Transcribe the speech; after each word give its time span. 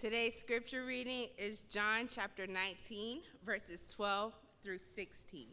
Today's 0.00 0.34
scripture 0.34 0.86
reading 0.86 1.26
is 1.36 1.60
John 1.68 2.08
chapter 2.10 2.46
19, 2.46 3.20
verses 3.44 3.92
12 3.92 4.32
through 4.62 4.78
16. 4.78 5.44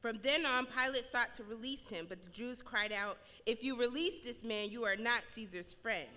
From 0.00 0.18
then 0.24 0.44
on, 0.44 0.66
Pilate 0.66 1.04
sought 1.04 1.34
to 1.34 1.44
release 1.44 1.88
him, 1.88 2.06
but 2.08 2.20
the 2.20 2.30
Jews 2.30 2.62
cried 2.62 2.92
out, 2.92 3.16
If 3.46 3.62
you 3.62 3.78
release 3.78 4.24
this 4.24 4.42
man, 4.42 4.70
you 4.70 4.82
are 4.84 4.96
not 4.96 5.22
Caesar's 5.22 5.72
friend. 5.72 6.08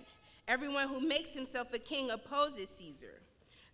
Everyone 0.48 0.88
who 0.88 0.98
makes 0.98 1.32
himself 1.32 1.72
a 1.72 1.78
king 1.78 2.10
opposes 2.10 2.68
Caesar. 2.70 3.20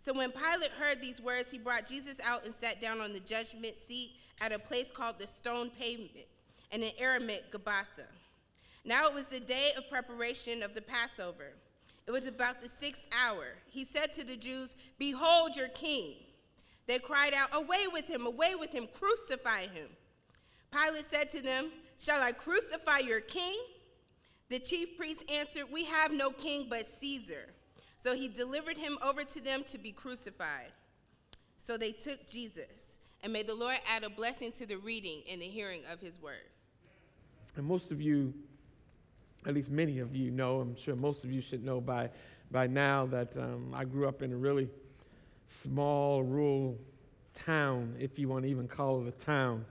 So 0.02 0.12
when 0.12 0.30
Pilate 0.30 0.72
heard 0.72 1.00
these 1.00 1.22
words, 1.22 1.50
he 1.50 1.56
brought 1.56 1.86
Jesus 1.86 2.20
out 2.26 2.44
and 2.44 2.52
sat 2.52 2.82
down 2.82 3.00
on 3.00 3.14
the 3.14 3.20
judgment 3.20 3.78
seat 3.78 4.10
at 4.42 4.52
a 4.52 4.58
place 4.58 4.90
called 4.90 5.18
the 5.18 5.26
Stone 5.26 5.70
Pavement, 5.70 6.26
and 6.70 6.82
in 6.82 6.92
Aramaic, 6.98 7.50
Gabbatha. 7.50 8.08
Now 8.84 9.06
it 9.06 9.14
was 9.14 9.24
the 9.24 9.40
day 9.40 9.70
of 9.78 9.88
preparation 9.88 10.62
of 10.62 10.74
the 10.74 10.82
Passover. 10.82 11.54
It 12.08 12.10
was 12.10 12.26
about 12.26 12.62
the 12.62 12.68
sixth 12.70 13.04
hour. 13.12 13.44
He 13.66 13.84
said 13.84 14.14
to 14.14 14.24
the 14.24 14.34
Jews, 14.34 14.76
Behold 14.98 15.54
your 15.54 15.68
king. 15.68 16.14
They 16.86 16.98
cried 16.98 17.34
out, 17.34 17.50
Away 17.52 17.84
with 17.92 18.08
him, 18.08 18.26
away 18.26 18.54
with 18.58 18.72
him, 18.72 18.88
crucify 18.90 19.66
him. 19.66 19.88
Pilate 20.72 21.04
said 21.04 21.30
to 21.32 21.42
them, 21.42 21.70
Shall 21.98 22.22
I 22.22 22.32
crucify 22.32 23.00
your 23.00 23.20
king? 23.20 23.60
The 24.48 24.58
chief 24.58 24.96
priests 24.96 25.22
answered, 25.30 25.66
We 25.70 25.84
have 25.84 26.10
no 26.10 26.30
king 26.30 26.68
but 26.70 26.86
Caesar. 26.86 27.50
So 27.98 28.14
he 28.14 28.28
delivered 28.28 28.78
him 28.78 28.96
over 29.04 29.22
to 29.22 29.44
them 29.44 29.62
to 29.68 29.76
be 29.76 29.92
crucified. 29.92 30.72
So 31.58 31.76
they 31.76 31.92
took 31.92 32.26
Jesus. 32.26 33.00
And 33.22 33.34
may 33.34 33.42
the 33.42 33.54
Lord 33.54 33.76
add 33.86 34.02
a 34.02 34.08
blessing 34.08 34.52
to 34.52 34.64
the 34.64 34.76
reading 34.76 35.20
and 35.30 35.42
the 35.42 35.46
hearing 35.46 35.82
of 35.92 36.00
his 36.00 36.22
word. 36.22 36.48
And 37.56 37.66
most 37.66 37.90
of 37.90 38.00
you, 38.00 38.32
at 39.48 39.54
least 39.54 39.70
many 39.70 39.98
of 39.98 40.14
you 40.14 40.30
know, 40.30 40.60
I'm 40.60 40.76
sure 40.76 40.94
most 40.94 41.24
of 41.24 41.32
you 41.32 41.40
should 41.40 41.64
know 41.64 41.80
by, 41.80 42.10
by 42.50 42.66
now 42.66 43.06
that 43.06 43.34
um, 43.38 43.72
I 43.74 43.86
grew 43.86 44.06
up 44.06 44.20
in 44.20 44.30
a 44.30 44.36
really 44.36 44.68
small 45.46 46.22
rural 46.22 46.78
town, 47.46 47.96
if 47.98 48.18
you 48.18 48.28
want 48.28 48.44
to 48.44 48.50
even 48.50 48.68
call 48.68 49.00
it 49.00 49.08
a 49.08 49.24
town. 49.24 49.64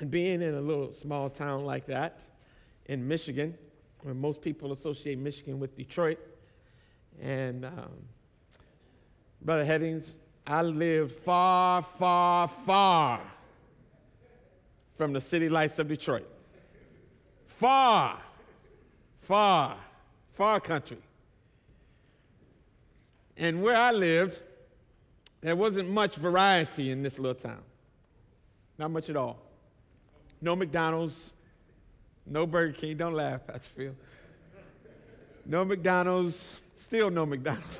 And 0.00 0.10
being 0.10 0.42
in 0.42 0.54
a 0.54 0.60
little 0.60 0.92
small 0.92 1.30
town 1.30 1.64
like 1.64 1.86
that 1.86 2.20
in 2.84 3.08
Michigan, 3.08 3.56
where 4.02 4.12
most 4.12 4.42
people 4.42 4.72
associate 4.72 5.18
Michigan 5.18 5.58
with 5.58 5.74
Detroit, 5.74 6.18
and 7.22 7.64
um, 7.64 7.92
Brother 9.40 9.64
Headings, 9.64 10.16
I 10.46 10.60
lived 10.60 11.12
far, 11.12 11.80
far, 11.82 12.46
far 12.46 13.22
from 14.98 15.14
the 15.14 15.20
city 15.22 15.48
lights 15.48 15.78
of 15.78 15.88
Detroit. 15.88 16.28
Far, 17.58 18.18
far, 19.22 19.76
far 20.32 20.60
country. 20.60 20.98
And 23.36 23.62
where 23.62 23.76
I 23.76 23.90
lived, 23.92 24.38
there 25.40 25.56
wasn't 25.56 25.90
much 25.90 26.16
variety 26.16 26.90
in 26.90 27.02
this 27.02 27.18
little 27.18 27.34
town. 27.34 27.62
Not 28.78 28.90
much 28.90 29.08
at 29.08 29.16
all. 29.16 29.38
No 30.40 30.56
McDonald's, 30.56 31.32
no 32.26 32.46
Burger 32.46 32.72
King. 32.72 32.96
Don't 32.96 33.14
laugh, 33.14 33.46
Pastor 33.46 33.70
Phil. 33.76 33.94
No 35.46 35.64
McDonald's, 35.64 36.58
still 36.74 37.10
no 37.10 37.26
McDonald's. 37.26 37.78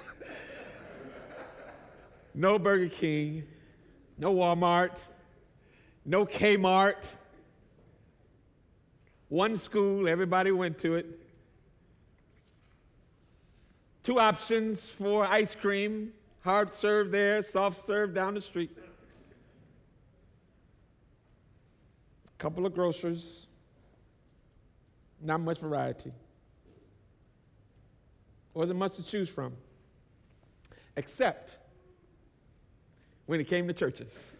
no 2.34 2.58
Burger 2.58 2.89
King, 2.89 3.45
no 4.19 4.34
Walmart, 4.34 4.98
no 6.05 6.27
Kmart. 6.27 7.05
One 9.34 9.58
school, 9.58 10.06
everybody 10.08 10.52
went 10.52 10.78
to 10.78 10.94
it. 10.94 11.06
Two 14.04 14.20
options 14.20 14.88
for 14.88 15.24
ice 15.24 15.56
cream 15.56 16.12
hard 16.42 16.72
serve 16.72 17.10
there, 17.10 17.42
soft 17.42 17.82
serve 17.82 18.14
down 18.14 18.34
the 18.34 18.40
street. 18.40 18.70
A 22.28 22.39
couple 22.39 22.64
of 22.64 22.77
grocers, 22.77 23.48
not 25.20 25.40
much 25.40 25.58
variety. 25.58 26.12
Wasn't 28.52 28.78
much 28.78 28.95
to 28.95 29.02
choose 29.02 29.28
from, 29.28 29.52
except 30.96 31.56
when 33.27 33.40
it 33.40 33.48
came 33.48 33.66
to 33.66 33.74
churches. 33.74 34.36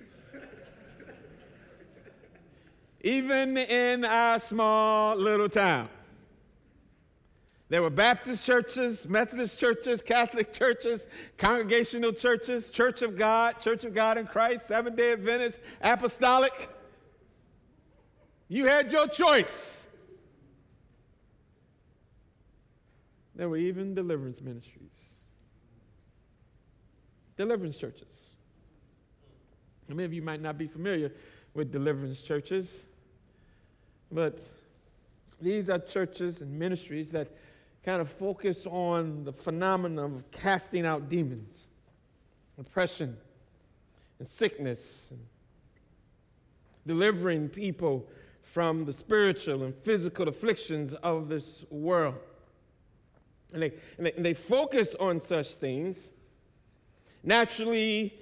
Even 3.05 3.59
in 3.59 4.03
our 4.03 4.41
small 4.41 5.15
little 5.15 5.51
town, 5.51 5.91
there 7.69 7.83
were 7.83 7.91
Baptist 7.91 8.47
churches, 8.47 9.07
Methodist 9.07 9.59
churches, 9.61 10.01
Catholic 10.01 10.55
churches, 10.55 11.07
congregational 11.37 12.13
churches, 12.13 12.71
Church 12.71 13.03
of 13.03 13.19
God, 13.19 13.61
Church 13.61 13.85
of 13.85 13.93
God 13.93 14.17
in 14.17 14.27
Christ, 14.27 14.69
Seventh 14.69 14.97
day 14.97 15.13
Adventist, 15.13 15.61
Apostolic. 15.83 16.71
You 18.49 18.65
had 18.65 18.91
your 18.91 19.07
choice. 19.07 19.87
There 23.35 23.51
were 23.51 23.59
even 23.59 23.95
deliverance 23.95 24.41
ministries, 24.41 24.95
deliverance 27.37 27.77
churches. 27.77 28.31
Many 29.89 30.05
of 30.05 30.15
you 30.15 30.23
might 30.23 30.41
not 30.41 30.57
be 30.57 30.69
familiar 30.69 31.13
with 31.53 31.71
deliverance 31.71 32.23
churches, 32.23 32.75
but 34.15 34.39
these 35.43 35.69
are 35.69 35.79
churches 35.79 36.41
and 36.41 36.57
ministries 36.57 37.11
that 37.11 37.29
kind 37.85 38.01
of 38.01 38.09
focus 38.09 38.65
on 38.67 39.25
the 39.25 39.33
phenomenon 39.33 40.15
of 40.17 40.31
casting 40.31 40.87
out 40.87 41.11
demons, 41.11 41.65
oppression, 42.59 43.17
and 44.21 44.29
sickness, 44.29 45.09
and 45.11 45.21
delivering 46.87 47.49
people 47.49 48.09
from 48.43 48.85
the 48.85 48.93
spiritual 48.93 49.65
and 49.65 49.75
physical 49.83 50.29
afflictions 50.29 50.93
of 51.03 51.29
this 51.29 51.65
world. 51.69 52.15
And 53.53 53.63
they, 53.63 53.73
and 53.99 54.07
they, 54.07 54.13
and 54.13 54.25
they 54.25 54.35
focus 54.35 54.95
on 55.01 55.21
such 55.21 55.57
things, 55.57 56.09
naturally 57.25 58.15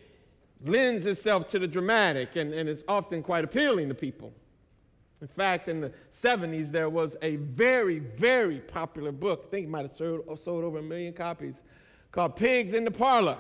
lends 0.64 1.04
itself 1.04 1.48
to 1.48 1.59
the 1.59 1.66
dramatic 1.66 2.36
and, 2.36 2.54
and 2.54 2.69
is 2.69 2.82
often 2.88 3.22
quite 3.22 3.44
appealing 3.44 3.88
to 3.88 3.94
people. 3.94 4.32
In 5.22 5.28
fact, 5.28 5.69
in 5.69 5.81
the 5.81 5.93
70s, 6.10 6.72
there 6.72 6.91
was 6.91 7.15
a 7.22 7.37
very, 7.37 8.00
very 8.00 8.59
popular 8.59 9.12
book, 9.12 9.44
I 9.47 9.50
think 9.50 9.66
it 9.66 9.71
might 9.71 9.83
have 9.83 9.93
sold, 9.93 10.25
uh, 10.28 10.34
sold 10.34 10.65
over 10.65 10.78
a 10.78 10.83
million 10.83 11.12
copies, 11.12 11.62
called 12.10 12.34
Pigs 12.34 12.75
in 12.75 12.84
the 12.84 12.91
Parlor 12.91 13.38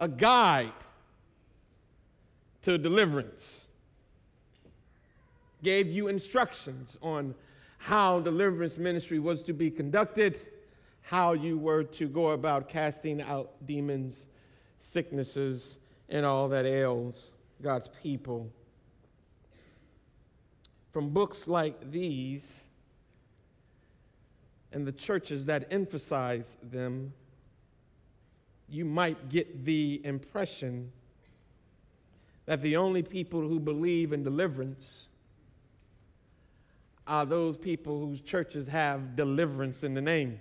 A 0.00 0.08
Guide 0.08 0.72
to 2.62 2.76
Deliverance. 2.76 3.66
Gave 5.62 5.86
you 5.86 6.08
instructions 6.08 6.98
on 7.00 7.36
how 7.78 8.18
deliverance 8.18 8.76
ministry 8.76 9.20
was 9.20 9.40
to 9.44 9.52
be 9.52 9.70
conducted, 9.70 10.40
how 11.02 11.32
you 11.32 11.56
were 11.58 11.84
to 11.84 12.08
go 12.08 12.30
about 12.30 12.68
casting 12.68 13.22
out 13.22 13.52
demons, 13.64 14.24
sicknesses, 14.80 15.76
and 16.08 16.26
all 16.26 16.48
that 16.48 16.66
ails 16.66 17.30
God's 17.62 17.88
people. 18.02 18.50
From 20.98 21.10
books 21.10 21.46
like 21.46 21.92
these 21.92 22.58
and 24.72 24.84
the 24.84 24.90
churches 24.90 25.46
that 25.46 25.72
emphasize 25.72 26.56
them, 26.60 27.12
you 28.68 28.84
might 28.84 29.28
get 29.28 29.64
the 29.64 30.00
impression 30.02 30.90
that 32.46 32.62
the 32.62 32.76
only 32.76 33.04
people 33.04 33.42
who 33.42 33.60
believe 33.60 34.12
in 34.12 34.24
deliverance 34.24 35.06
are 37.06 37.24
those 37.24 37.56
people 37.56 38.04
whose 38.04 38.20
churches 38.20 38.66
have 38.66 39.14
deliverance 39.14 39.84
in 39.84 39.94
the 39.94 40.02
name. 40.02 40.40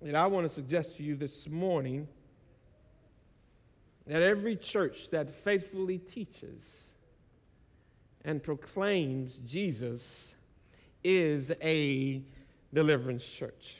And 0.00 0.16
I 0.16 0.26
want 0.28 0.48
to 0.48 0.54
suggest 0.54 0.96
to 0.96 1.02
you 1.02 1.14
this 1.14 1.46
morning 1.46 2.08
that 4.06 4.22
every 4.22 4.56
church 4.56 5.08
that 5.10 5.30
faithfully 5.30 5.98
teaches 5.98 6.76
and 8.24 8.42
proclaims 8.42 9.40
Jesus 9.46 10.34
is 11.02 11.52
a 11.62 12.22
deliverance 12.72 13.24
church. 13.24 13.76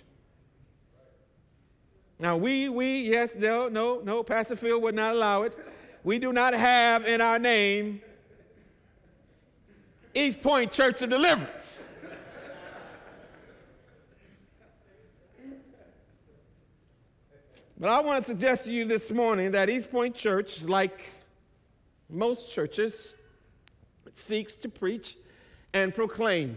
Now, 2.19 2.37
we, 2.37 2.69
we, 2.69 3.03
yes, 3.03 3.35
no, 3.37 3.69
no, 3.69 4.01
no, 4.03 4.23
Pastor 4.23 4.57
Phil 4.57 4.81
would 4.81 4.95
not 4.95 5.15
allow 5.15 5.43
it. 5.43 5.57
We 6.03 6.19
do 6.19 6.33
not 6.33 6.55
have 6.55 7.05
in 7.05 7.21
our 7.21 7.39
name 7.39 8.01
East 10.15 10.41
Point 10.41 10.73
Church 10.73 11.03
of 11.03 11.11
Deliverance. 11.11 11.83
But 17.79 17.91
I 17.91 18.01
want 18.01 18.25
to 18.25 18.31
suggest 18.31 18.65
to 18.65 18.71
you 18.71 18.87
this 18.87 19.11
morning 19.11 19.51
that 19.51 19.69
East 19.69 19.91
Point 19.91 20.15
Church, 20.15 20.63
like 20.63 20.99
most 22.09 22.51
churches, 22.51 23.13
seeks 24.15 24.55
to 24.57 24.71
preach 24.71 25.15
and 25.75 25.95
proclaim 25.95 26.57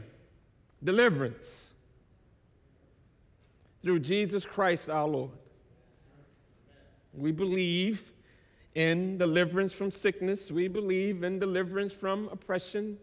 deliverance 0.82 1.68
through 3.84 4.00
Jesus 4.00 4.46
Christ 4.46 4.90
our 4.90 5.10
Lord. 5.10 5.32
We 7.14 7.34
believe 7.34 8.14
in 8.74 9.18
deliverance 9.18 9.74
from 9.74 9.92
sickness. 9.92 10.50
We 10.50 10.70
believe 10.70 11.26
in 11.26 11.38
deliverance 11.38 11.92
from 11.92 12.30
oppression. 12.32 12.98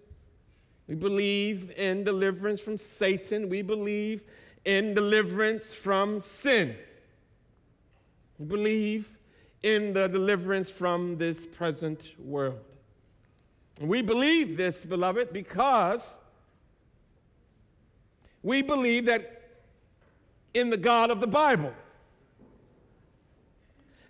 We 0.88 0.94
believe 0.94 1.70
in 1.76 2.04
deliverance 2.04 2.60
from 2.60 2.78
Satan. 2.78 3.50
We 3.50 3.60
believe 3.60 4.22
in 4.64 4.94
deliverance 4.94 5.74
from 5.74 6.22
sin. 6.22 6.76
Believe 8.44 9.16
in 9.62 9.92
the 9.92 10.08
deliverance 10.08 10.70
from 10.70 11.16
this 11.16 11.46
present 11.46 12.12
world. 12.18 12.60
We 13.80 14.02
believe 14.02 14.56
this, 14.56 14.84
beloved, 14.84 15.32
because 15.32 16.16
we 18.42 18.62
believe 18.62 19.06
that 19.06 19.42
in 20.54 20.70
the 20.70 20.76
God 20.76 21.10
of 21.10 21.20
the 21.20 21.26
Bible. 21.26 21.72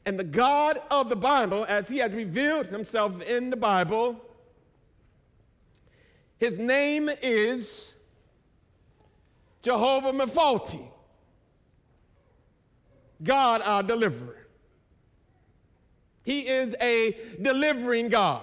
And 0.05 0.17
the 0.17 0.25
God 0.25 0.81
of 0.91 1.09
the 1.09 1.17
Bible, 1.17 1.67
as 1.69 1.89
he 1.89 1.99
has 1.99 2.13
revealed 2.13 2.67
himself 2.67 3.21
in 3.23 3.51
the 3.51 3.57
Bible, 3.57 4.21
his 6.39 6.59
name 6.59 7.11
is 7.23 7.93
Jehovah 9.63 10.13
Mephalti, 10.13 10.87
God 13.23 13.63
our 13.63 13.83
deliverer. 13.83 14.47
He 16.25 16.49
is 16.49 16.75
a 16.81 17.17
delivering 17.41 18.09
God. 18.09 18.43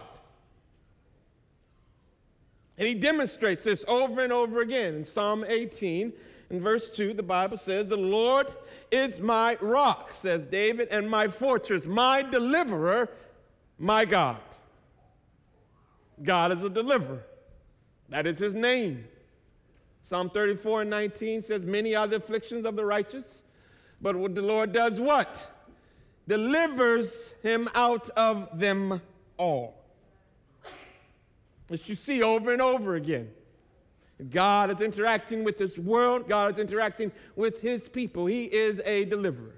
And 2.78 2.88
he 2.88 2.94
demonstrates 2.94 3.64
this 3.64 3.84
over 3.88 4.22
and 4.22 4.34
over 4.34 4.62
again. 4.62 4.96
In 4.96 5.06
Psalm 5.06 5.46
18, 5.48 6.14
in 6.50 6.62
verse 6.62 6.90
2, 6.92 7.14
the 7.14 7.24
Bible 7.24 7.58
says, 7.58 7.88
The 7.88 7.98
Lord 7.98 8.48
is 8.92 9.20
my 9.20 9.58
rock, 9.62 10.14
says 10.14 10.46
David, 10.46 10.88
and 10.90 11.10
my 11.10 11.28
fortress, 11.28 11.86
my 11.86 12.24
deliverer, 12.24 13.10
my 13.78 14.06
God. 14.06 14.38
God 16.22 16.52
is 16.52 16.64
a 16.64 16.70
deliverer. 16.70 17.24
That 18.10 18.28
is 18.28 18.40
his 18.40 18.54
name. 18.54 19.06
Psalm 20.04 20.30
34 20.30 20.82
and 20.82 20.90
19 20.90 21.44
says, 21.44 21.62
Many 21.62 21.96
are 21.96 22.08
the 22.08 22.18
afflictions 22.18 22.66
of 22.66 22.76
the 22.76 22.86
righteous, 22.86 23.42
but 24.04 24.18
what 24.18 24.36
the 24.36 24.42
Lord 24.42 24.74
does 24.74 25.00
what? 25.00 25.34
Delivers 26.28 27.34
him 27.42 27.70
out 27.74 28.10
of 28.12 28.60
them 28.60 29.02
all. 29.38 29.82
As 31.72 31.88
you 31.88 31.96
see 31.96 32.22
over 32.22 32.52
and 32.52 32.62
over 32.62 32.96
again. 32.96 33.32
God 34.30 34.72
is 34.72 34.82
interacting 34.82 35.44
with 35.44 35.58
this 35.58 35.78
world. 35.78 36.28
God 36.28 36.52
is 36.52 36.60
interacting 36.60 37.12
with 37.36 37.62
his 37.62 37.90
people. 37.90 38.26
He 38.26 38.44
is 38.44 38.82
a 38.86 39.06
deliverer. 39.06 39.56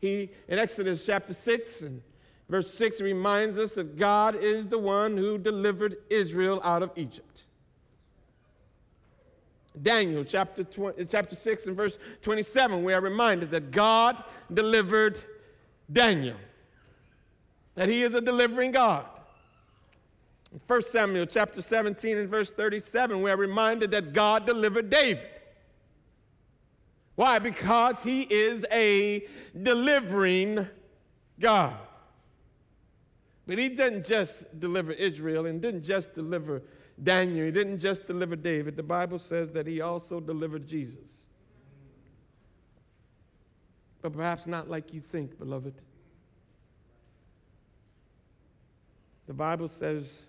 He, 0.00 0.30
in 0.48 0.58
Exodus 0.58 1.04
chapter 1.04 1.34
6 1.34 1.82
and 1.82 2.02
verse 2.48 2.72
6, 2.74 3.00
reminds 3.00 3.58
us 3.58 3.72
that 3.72 3.96
God 3.98 4.36
is 4.36 4.68
the 4.68 4.78
one 4.78 5.16
who 5.16 5.38
delivered 5.38 5.96
Israel 6.08 6.60
out 6.64 6.82
of 6.82 6.90
Egypt. 6.96 7.42
Daniel 9.82 10.24
chapter, 10.24 10.64
20, 10.64 11.02
uh, 11.02 11.04
chapter 11.08 11.34
6 11.34 11.66
and 11.66 11.76
verse 11.76 11.98
27, 12.22 12.82
we 12.82 12.92
are 12.92 13.00
reminded 13.00 13.50
that 13.50 13.70
God 13.70 14.22
delivered 14.52 15.22
Daniel, 15.90 16.36
that 17.74 17.88
he 17.88 18.02
is 18.02 18.14
a 18.14 18.20
delivering 18.20 18.72
God. 18.72 19.06
1 20.66 20.82
Samuel 20.82 21.26
chapter 21.26 21.60
17 21.60 22.16
and 22.16 22.28
verse 22.28 22.50
37, 22.50 23.20
we 23.20 23.30
are 23.30 23.36
reminded 23.36 23.90
that 23.90 24.12
God 24.12 24.46
delivered 24.46 24.88
David. 24.88 25.28
Why? 27.16 27.38
Because 27.38 27.96
he 28.02 28.22
is 28.22 28.64
a 28.70 29.26
delivering 29.60 30.66
God. 31.38 31.76
But 33.46 33.58
he 33.58 33.70
didn't 33.70 34.06
just 34.06 34.58
deliver 34.60 34.92
Israel 34.92 35.46
and 35.46 35.60
didn't 35.60 35.82
just 35.82 36.14
deliver 36.14 36.62
Daniel, 37.02 37.46
he 37.46 37.52
didn't 37.52 37.78
just 37.78 38.06
deliver 38.06 38.34
David. 38.34 38.76
The 38.76 38.82
Bible 38.82 39.18
says 39.18 39.52
that 39.52 39.66
he 39.66 39.80
also 39.80 40.20
delivered 40.20 40.66
Jesus. 40.66 41.08
But 44.02 44.12
perhaps 44.12 44.46
not 44.46 44.68
like 44.68 44.92
you 44.92 45.00
think, 45.00 45.38
beloved. 45.38 45.74
The 49.26 49.34
Bible 49.34 49.68
says 49.68 50.20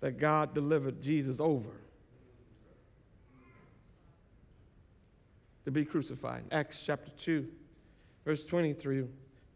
that 0.00 0.18
God 0.18 0.54
delivered 0.54 1.00
Jesus 1.00 1.38
over 1.40 1.70
to 5.64 5.70
be 5.70 5.84
crucified. 5.84 6.42
Acts 6.50 6.82
chapter 6.84 7.10
2, 7.20 7.46
verse 8.24 8.44
23, 8.46 9.04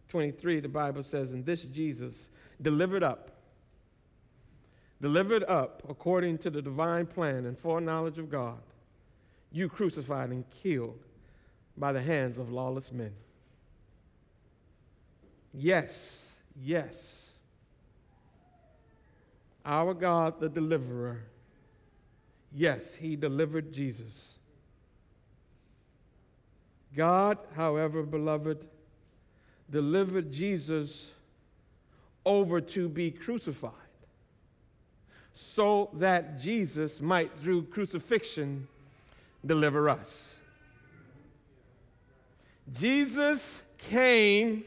23, 0.08 0.60
the 0.60 0.68
Bible 0.68 1.02
says, 1.02 1.32
And 1.32 1.44
this 1.44 1.62
Jesus 1.62 2.28
delivered 2.60 3.02
up, 3.02 3.31
delivered 5.02 5.44
up 5.44 5.82
according 5.88 6.38
to 6.38 6.48
the 6.48 6.62
divine 6.62 7.04
plan 7.04 7.44
and 7.44 7.58
foreknowledge 7.58 8.16
of 8.16 8.30
God, 8.30 8.60
you 9.50 9.68
crucified 9.68 10.30
and 10.30 10.44
killed 10.62 10.98
by 11.76 11.92
the 11.92 12.00
hands 12.00 12.38
of 12.38 12.50
lawless 12.50 12.90
men. 12.90 13.12
Yes, 15.52 16.30
yes 16.58 17.22
our 19.64 19.94
God, 19.94 20.40
the 20.40 20.48
deliverer, 20.48 21.22
yes, 22.52 22.94
he 22.94 23.16
delivered 23.16 23.72
Jesus. 23.72 24.34
God, 26.96 27.38
however, 27.54 28.02
beloved, 28.02 28.66
delivered 29.70 30.32
Jesus 30.32 31.10
over 32.26 32.60
to 32.60 32.88
be 32.88 33.10
crucified 33.10 33.72
so 35.34 35.90
that 35.94 36.38
Jesus 36.38 37.00
might, 37.00 37.36
through 37.38 37.64
crucifixion, 37.64 38.68
deliver 39.44 39.88
us. 39.88 40.34
Jesus 42.72 43.62
came 43.78 44.64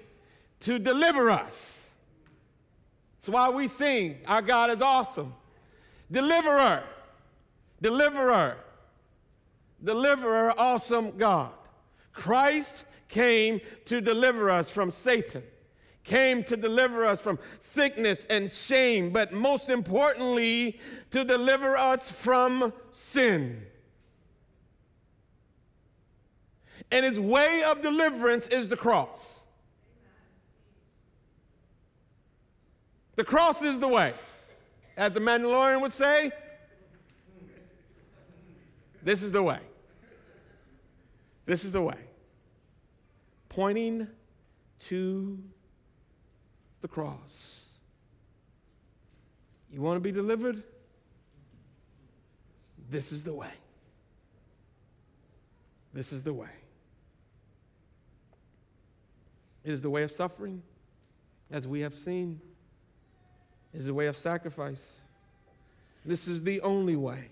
to 0.61 0.79
deliver 0.79 1.31
us. 1.31 1.93
That's 3.19 3.29
why 3.29 3.49
we 3.49 3.67
sing, 3.67 4.17
Our 4.27 4.41
God 4.41 4.71
is 4.71 4.81
awesome. 4.81 5.33
Deliverer, 6.11 6.83
deliverer, 7.81 8.57
deliverer, 9.83 10.53
awesome 10.57 11.17
God. 11.17 11.51
Christ 12.13 12.85
came 13.07 13.61
to 13.85 14.01
deliver 14.01 14.49
us 14.49 14.69
from 14.69 14.91
Satan, 14.91 15.43
came 16.05 16.43
to 16.43 16.55
deliver 16.55 17.03
us 17.03 17.19
from 17.19 17.37
sickness 17.59 18.25
and 18.29 18.51
shame, 18.51 19.09
but 19.09 19.33
most 19.33 19.69
importantly, 19.69 20.79
to 21.11 21.25
deliver 21.25 21.75
us 21.75 22.09
from 22.09 22.71
sin. 22.91 23.65
And 26.91 27.03
his 27.03 27.19
way 27.19 27.63
of 27.63 27.81
deliverance 27.81 28.47
is 28.47 28.69
the 28.69 28.77
cross. 28.77 29.39
The 33.15 33.23
cross 33.23 33.61
is 33.61 33.79
the 33.79 33.87
way. 33.87 34.13
As 34.95 35.11
the 35.13 35.19
Mandalorian 35.19 35.81
would 35.81 35.93
say, 35.93 36.31
this 39.01 39.23
is 39.23 39.31
the 39.31 39.41
way. 39.41 39.59
This 41.45 41.65
is 41.65 41.71
the 41.71 41.81
way. 41.81 41.97
Pointing 43.49 44.07
to 44.87 45.43
the 46.85 46.89
cross. 46.89 47.61
You 49.71 49.81
want 49.81 49.95
to 49.95 49.99
be 49.99 50.11
delivered? 50.11 50.61
This 52.91 53.11
is 53.11 53.23
the 53.23 53.33
way. 53.33 53.49
This 55.95 56.13
is 56.13 56.21
the 56.21 56.31
way. 56.31 56.55
It 59.63 59.73
is 59.73 59.81
the 59.81 59.89
way 59.89 60.03
of 60.03 60.11
suffering, 60.11 60.61
as 61.49 61.65
we 61.65 61.81
have 61.81 61.95
seen 61.95 62.39
is 63.73 63.87
the 63.87 63.93
way 63.95 64.05
of 64.05 64.15
sacrifice. 64.15 64.93
This 66.05 66.27
is 66.27 66.43
the 66.43 66.61
only 66.61 66.95
way. 66.95 67.29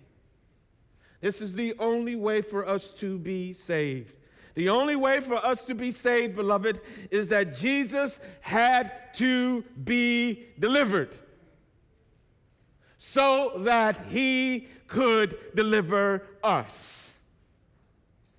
This 1.21 1.41
is 1.41 1.53
the 1.53 1.75
only 1.77 2.15
way 2.15 2.41
for 2.41 2.67
us 2.67 2.91
to 2.93 3.19
be 3.19 3.53
saved. 3.53 4.15
The 4.55 4.69
only 4.69 4.95
way 4.95 5.19
for 5.19 5.35
us 5.35 5.63
to 5.65 5.75
be 5.75 5.91
saved, 5.91 6.35
beloved, 6.35 6.79
is 7.09 7.29
that 7.29 7.55
Jesus 7.55 8.19
had 8.41 8.91
to 9.15 9.63
be 9.83 10.45
delivered 10.59 11.13
so 12.99 13.53
that 13.59 14.05
he 14.09 14.67
could 14.87 15.37
deliver 15.55 16.23
us. 16.43 17.17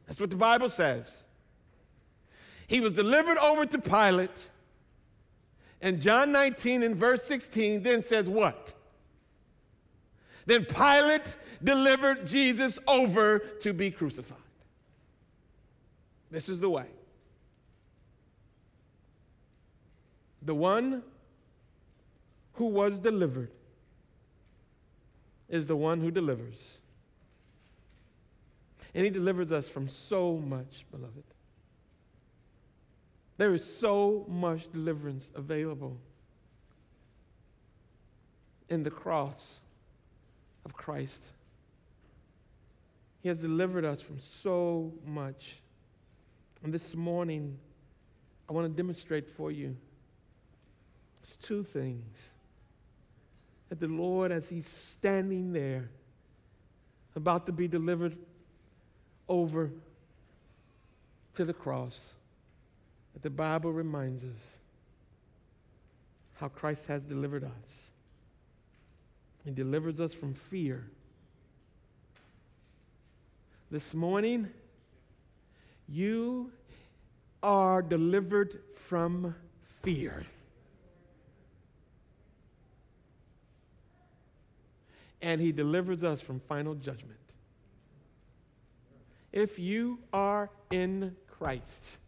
That's 0.07 0.21
what 0.21 0.31
the 0.31 0.37
Bible 0.37 0.69
says. 0.69 1.23
He 2.67 2.81
was 2.81 2.93
delivered 2.93 3.39
over 3.39 3.67
to 3.67 3.79
Pilate 3.79 4.31
and 5.85 6.01
John 6.01 6.33
19 6.33 6.83
and 6.83 6.97
verse 6.97 7.23
16 7.25 7.83
then 7.83 8.03
says 8.03 8.27
what? 8.27 8.73
Then 10.47 10.65
Pilate 10.65 11.37
delivered 11.63 12.27
Jesus 12.27 12.79
over 12.89 13.39
to 13.39 13.75
be 13.75 13.91
crucified. 13.91 14.39
This 16.35 16.49
is 16.49 16.59
the 16.59 16.69
way. 16.69 16.87
The 20.43 20.53
one 20.53 21.05
who 22.55 22.65
was 22.65 22.99
delivered 22.99 23.53
is 25.49 25.69
the 25.69 25.77
one 25.77 26.01
who 26.01 26.11
delivers. 26.11 26.79
And 28.97 29.05
he 29.05 29.11
delivers 29.11 29.53
us 29.53 29.69
from 29.69 29.89
so 29.89 30.37
much, 30.37 30.85
beloved. 30.91 31.23
There 33.37 33.55
is 33.55 33.65
so 33.65 34.27
much 34.29 34.73
deliverance 34.73 35.31
available 35.37 35.97
in 38.69 38.83
the 38.83 38.91
cross 38.91 39.61
of 40.65 40.75
Christ. 40.75 41.23
He 43.23 43.29
has 43.29 43.39
delivered 43.39 43.85
us 43.85 44.01
from 44.01 44.19
so 44.19 44.93
much. 45.07 45.59
And 46.65 46.73
this 46.73 46.95
morning, 46.95 47.59
I 48.49 48.55
want 48.55 48.67
to 48.67 48.75
demonstrate 48.75 49.29
for 49.29 49.53
you 49.53 49.77
it's 51.23 51.37
two 51.37 51.63
things 51.63 52.17
that 53.69 53.81
the 53.81 53.87
Lord, 53.87 54.33
as 54.33 54.49
He's 54.49 54.67
standing 54.67 55.53
there, 55.53 55.91
about 57.15 57.45
to 57.47 57.53
be 57.53 57.69
delivered 57.69 58.17
over 59.29 59.71
to 61.35 61.45
the 61.45 61.53
cross, 61.53 62.01
that 63.13 63.23
the 63.23 63.31
Bible 63.31 63.71
reminds 63.71 64.25
us 64.25 64.49
how 66.37 66.49
Christ 66.49 66.87
has 66.87 67.05
delivered 67.05 67.45
us. 67.45 67.91
He 69.45 69.53
delivers 69.53 70.01
us 70.01 70.15
from 70.15 70.33
fear. 70.33 70.87
This 73.71 73.93
morning, 73.93 74.49
you 75.89 76.51
are 77.43 77.83
delivered 77.83 78.61
from 78.89 79.35
fear. 79.83 80.25
And 85.21 85.41
he 85.41 85.53
delivers 85.53 86.05
us 86.05 86.21
from 86.21 86.41
final 86.41 86.75
judgment. 86.75 87.19
If 89.33 89.59
you 89.59 89.99
are 90.13 90.51
in 90.71 91.17
Christ, 91.27 91.99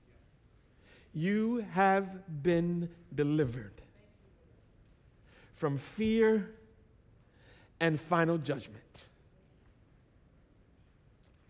you 1.13 1.65
have 1.73 2.43
been 2.43 2.89
delivered 3.15 3.81
from 5.57 5.79
fear 5.79 6.51
and 7.81 8.01
final 8.01 8.39
judgment. 8.39 9.07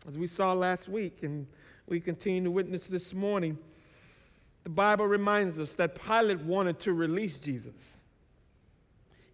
As 0.08 0.16
we 0.16 0.28
saw 0.28 0.52
last 0.52 0.88
week, 0.88 1.18
and 1.22 1.46
we 1.86 2.00
continue 2.00 2.44
to 2.44 2.50
witness 2.50 2.86
this 2.86 3.14
morning, 3.14 3.58
the 4.64 4.70
Bible 4.70 5.06
reminds 5.06 5.58
us 5.60 5.74
that 5.74 5.94
Pilate 5.94 6.40
wanted 6.40 6.80
to 6.80 6.92
release 6.92 7.38
Jesus. 7.38 7.96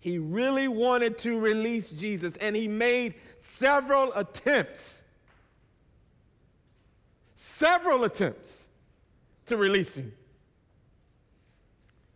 He 0.00 0.18
really 0.18 0.68
wanted 0.68 1.16
to 1.18 1.38
release 1.38 1.90
Jesus, 1.90 2.36
and 2.36 2.54
he 2.54 2.68
made 2.68 3.14
several 3.38 4.12
attempts, 4.14 5.02
several 7.36 8.04
attempts 8.04 8.64
to 9.46 9.56
release 9.56 9.94
him. 9.94 10.12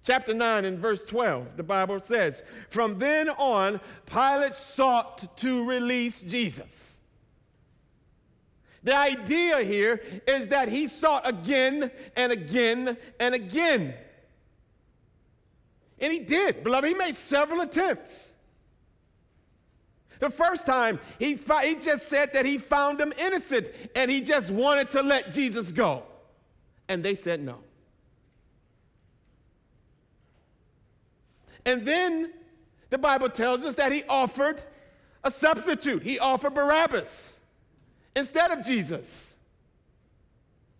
Chapter 0.04 0.34
9 0.34 0.64
and 0.64 0.78
verse 0.78 1.04
12, 1.06 1.56
the 1.56 1.62
Bible 1.62 1.98
says, 1.98 2.42
From 2.70 2.98
then 2.98 3.28
on, 3.30 3.80
Pilate 4.04 4.54
sought 4.54 5.36
to 5.38 5.64
release 5.64 6.20
Jesus. 6.20 6.95
The 8.86 8.96
idea 8.96 9.64
here 9.64 10.00
is 10.28 10.46
that 10.48 10.68
he 10.68 10.86
sought 10.86 11.28
again 11.28 11.90
and 12.14 12.30
again 12.30 12.96
and 13.18 13.34
again. 13.34 13.94
And 15.98 16.12
he 16.12 16.20
did, 16.20 16.62
beloved. 16.62 16.88
He 16.88 16.94
made 16.94 17.16
several 17.16 17.62
attempts. 17.62 18.28
The 20.20 20.30
first 20.30 20.66
time, 20.66 21.00
he, 21.18 21.34
he 21.34 21.74
just 21.74 22.06
said 22.08 22.32
that 22.34 22.46
he 22.46 22.58
found 22.58 23.00
him 23.00 23.12
innocent 23.18 23.72
and 23.96 24.08
he 24.08 24.20
just 24.20 24.52
wanted 24.52 24.92
to 24.92 25.02
let 25.02 25.32
Jesus 25.32 25.72
go. 25.72 26.04
And 26.88 27.04
they 27.04 27.16
said 27.16 27.42
no. 27.42 27.58
And 31.64 31.84
then 31.84 32.32
the 32.90 32.98
Bible 32.98 33.30
tells 33.30 33.64
us 33.64 33.74
that 33.74 33.90
he 33.90 34.04
offered 34.04 34.62
a 35.24 35.30
substitute. 35.32 36.04
He 36.04 36.20
offered 36.20 36.54
Barabbas 36.54 37.35
instead 38.16 38.50
of 38.50 38.64
Jesus. 38.64 39.34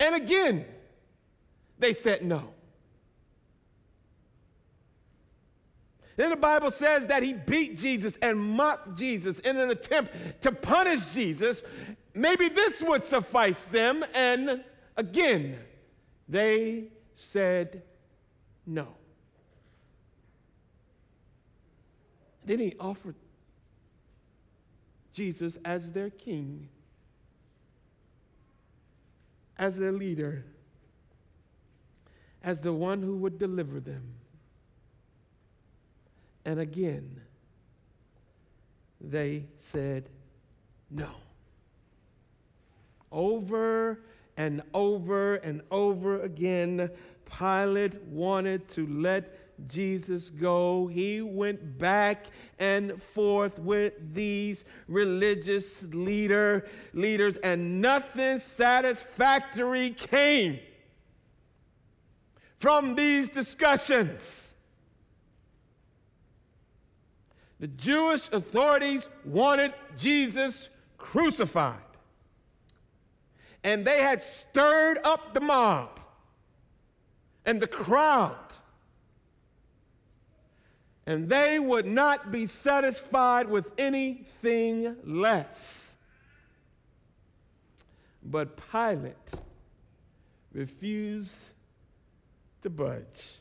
And 0.01 0.17
again, 0.17 0.65
they 1.79 1.93
said 1.93 2.25
no. 2.25 2.53
Then 6.17 6.31
the 6.31 6.37
Bible 6.37 6.71
says 6.71 7.07
that 7.09 7.23
he 7.23 7.35
beat 7.35 7.77
Jesus 7.77 8.17
and 8.23 8.39
mocked 8.39 8.97
Jesus 8.97 9.39
in 9.41 9.59
an 9.59 9.69
attempt 9.69 10.13
to 10.41 10.51
punish 10.51 11.05
Jesus. 11.13 11.63
Maybe 12.15 12.49
this 12.49 12.81
would 12.81 13.05
suffice 13.05 13.67
them. 13.67 14.03
And 14.15 14.65
again, 14.97 15.59
they 16.27 16.85
said 17.15 17.83
no. 18.67 18.89
Then 22.47 22.61
he 22.61 22.75
offered 22.81 23.17
Jesus 25.13 25.59
as 25.65 25.93
their 25.93 26.11
king, 26.11 26.69
as 29.59 29.77
their 29.77 29.93
leader, 29.93 30.45
as 32.43 32.61
the 32.61 32.73
one 32.73 33.03
who 33.03 33.17
would 33.17 33.39
deliver 33.39 33.81
them. 33.81 34.15
And 36.45 36.61
again, 36.61 37.21
they 39.01 39.47
said 39.59 40.09
no. 40.91 41.11
Over 43.11 44.01
and 44.37 44.63
over 44.75 45.37
and 45.37 45.63
over 45.71 46.21
again, 46.21 46.91
Pilate 47.25 48.01
wanted 48.03 48.69
to 48.69 48.87
let 48.87 49.46
Jesus 49.69 50.29
go. 50.29 50.87
He 50.87 51.21
went 51.23 51.79
back 51.79 52.27
and 52.59 53.03
forth 53.03 53.59
with 53.59 54.15
these 54.15 54.65
religious 54.89 55.83
leader, 55.83 56.67
leaders, 56.93 57.37
and 57.39 57.81
nothing 57.81 58.39
satisfactory 58.39 59.91
came 59.91 60.59
from 62.59 62.95
these 62.95 63.29
discussions. 63.29 64.51
The 67.59 67.69
Jewish 67.69 68.29
authorities 68.33 69.09
wanted 69.25 69.73
Jesus 69.97 70.69
crucified. 70.99 71.81
And 73.65 73.85
they 73.85 74.01
had 74.01 74.23
stirred 74.23 74.99
up 75.03 75.35
the 75.35 75.41
mob 75.41 76.01
and 77.45 77.61
the 77.61 77.67
crowd 77.67 78.37
and 81.07 81.29
they 81.29 81.59
would 81.59 81.87
not 81.87 82.33
be 82.33 82.47
satisfied 82.47 83.49
with 83.49 83.71
anything 83.79 84.97
less. 85.05 85.93
But 88.25 88.59
Pilate 88.73 89.15
refused 90.53 91.39
to 92.63 92.71
budge. 92.71 93.35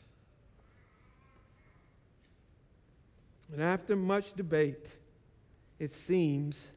And 3.52 3.62
after 3.62 3.96
much 3.96 4.32
debate, 4.34 4.86
it 5.80 5.92
seems 5.92 6.70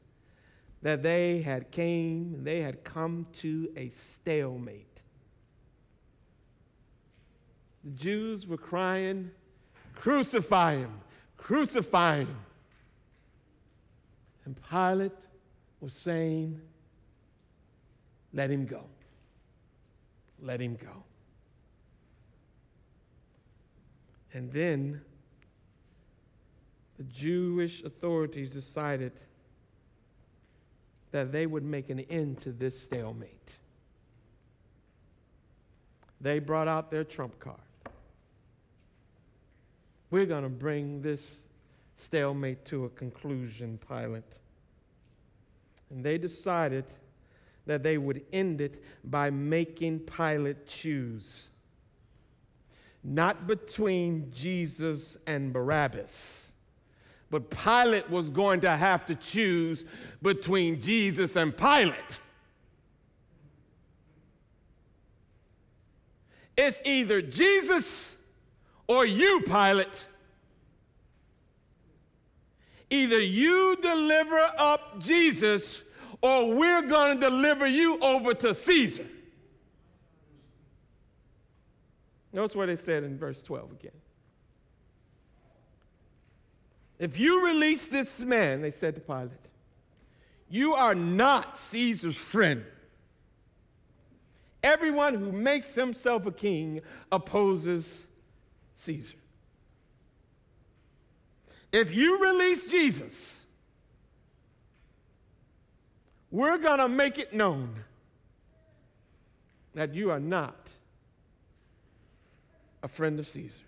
that 0.81 1.03
they 1.03 1.41
had 1.41 1.69
came, 1.72 2.43
they 2.43 2.62
had 2.62 2.84
come 2.84 3.27
to 3.34 3.72
a 3.75 3.89
stalemate. 3.89 4.86
The 7.84 7.91
Jews 7.91 8.48
were 8.48 8.58
crying, 8.58 9.31
Crucify 10.00 10.77
him, 10.77 10.91
crucify 11.36 12.20
him. 12.20 12.36
And 14.46 14.58
Pilate 14.70 15.12
was 15.82 15.94
saying, 15.94 16.60
Let 18.34 18.50
him 18.50 18.65
go. 18.65 18.84
Let 20.41 20.62
him 20.62 20.77
go. 20.77 21.03
And 24.34 24.51
then 24.53 25.01
the 26.98 27.03
Jewish 27.03 27.84
authorities 27.84 28.51
decided 28.51 29.12
that 31.12 31.34
they 31.34 31.46
would 31.46 31.63
make 31.63 31.89
an 31.89 32.00
end 32.01 32.39
to 32.41 32.51
this 32.53 32.79
stalemate. 32.79 33.58
They 36.22 36.39
brought 36.39 36.68
out 36.70 36.89
their 36.89 37.03
trump 37.03 37.38
card. 37.39 37.60
We're 40.11 40.25
going 40.25 40.43
to 40.43 40.49
bring 40.49 41.01
this 41.01 41.39
stalemate 41.97 42.65
to 42.65 42.85
a 42.85 42.89
conclusion, 42.89 43.79
Pilate. 43.87 44.23
And 45.89 46.03
they 46.03 46.17
decided 46.17 46.85
that 47.65 47.83
they 47.83 47.97
would 47.97 48.23
end 48.33 48.61
it 48.61 48.83
by 49.03 49.29
making 49.29 49.99
Pilate 49.99 50.65
choose 50.65 51.49
not 53.03 53.47
between 53.47 54.31
Jesus 54.31 55.17
and 55.25 55.53
Barabbas, 55.53 56.51
but 57.29 57.49
Pilate 57.49 58.09
was 58.09 58.29
going 58.29 58.61
to 58.61 58.75
have 58.75 59.05
to 59.05 59.15
choose 59.15 59.85
between 60.21 60.81
Jesus 60.81 61.35
and 61.35 61.55
Pilate. 61.55 62.19
It's 66.57 66.81
either 66.83 67.21
Jesus 67.21 68.11
or 68.89 69.05
you, 69.05 69.41
Pilate. 69.41 70.03
Either 72.89 73.19
you 73.19 73.77
deliver 73.81 74.51
up 74.58 75.00
Jesus 75.00 75.84
or 76.24 76.55
we're 76.55 76.81
going 76.81 77.19
to 77.19 77.29
deliver 77.29 77.67
you 77.67 78.00
over 78.00 78.34
to 78.34 78.55
Caesar. 78.55 79.05
Notice 82.34 82.55
what 82.55 82.65
they 82.65 82.75
said 82.75 83.03
in 83.03 83.15
verse 83.15 83.43
12 83.43 83.72
again. 83.74 83.91
If 86.98 87.19
you 87.19 87.46
release 87.46 87.88
this 87.88 88.22
man, 88.22 88.62
they 88.62 88.72
said 88.72 88.96
to 88.96 89.01
Pilate, 89.01 89.31
you 90.50 90.74
are 90.74 90.96
not 90.96 91.60
Caesar's 91.60 92.17
friend. 92.17 92.65
Everyone 94.63 95.13
who 95.13 95.31
makes 95.31 95.75
himself 95.75 96.25
a 96.25 96.31
king 96.31 96.81
opposes 97.12 98.03
Caesar. 98.79 99.17
If 101.74 101.93
you 101.93 102.17
release 102.17 102.67
Jesus, 102.67 103.41
we're 106.31 106.57
going 106.57 106.79
to 106.79 106.88
make 106.88 107.19
it 107.19 107.33
known 107.33 107.75
that 109.75 109.93
you 109.93 110.12
are 110.12 110.19
not 110.19 110.69
a 112.81 112.88
friend 112.88 113.19
of 113.19 113.27
Caesar. 113.27 113.65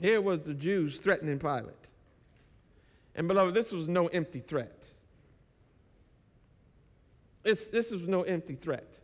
Here 0.00 0.22
was 0.22 0.40
the 0.40 0.54
Jews 0.54 0.98
threatening 0.98 1.38
Pilate. 1.38 1.74
And 3.14 3.28
beloved, 3.28 3.52
this 3.52 3.70
was 3.70 3.86
no 3.86 4.06
empty 4.06 4.40
threat. 4.40 4.82
This, 7.42 7.66
this 7.66 7.90
was 7.90 8.08
no 8.08 8.22
empty 8.22 8.54
threat. 8.54 9.01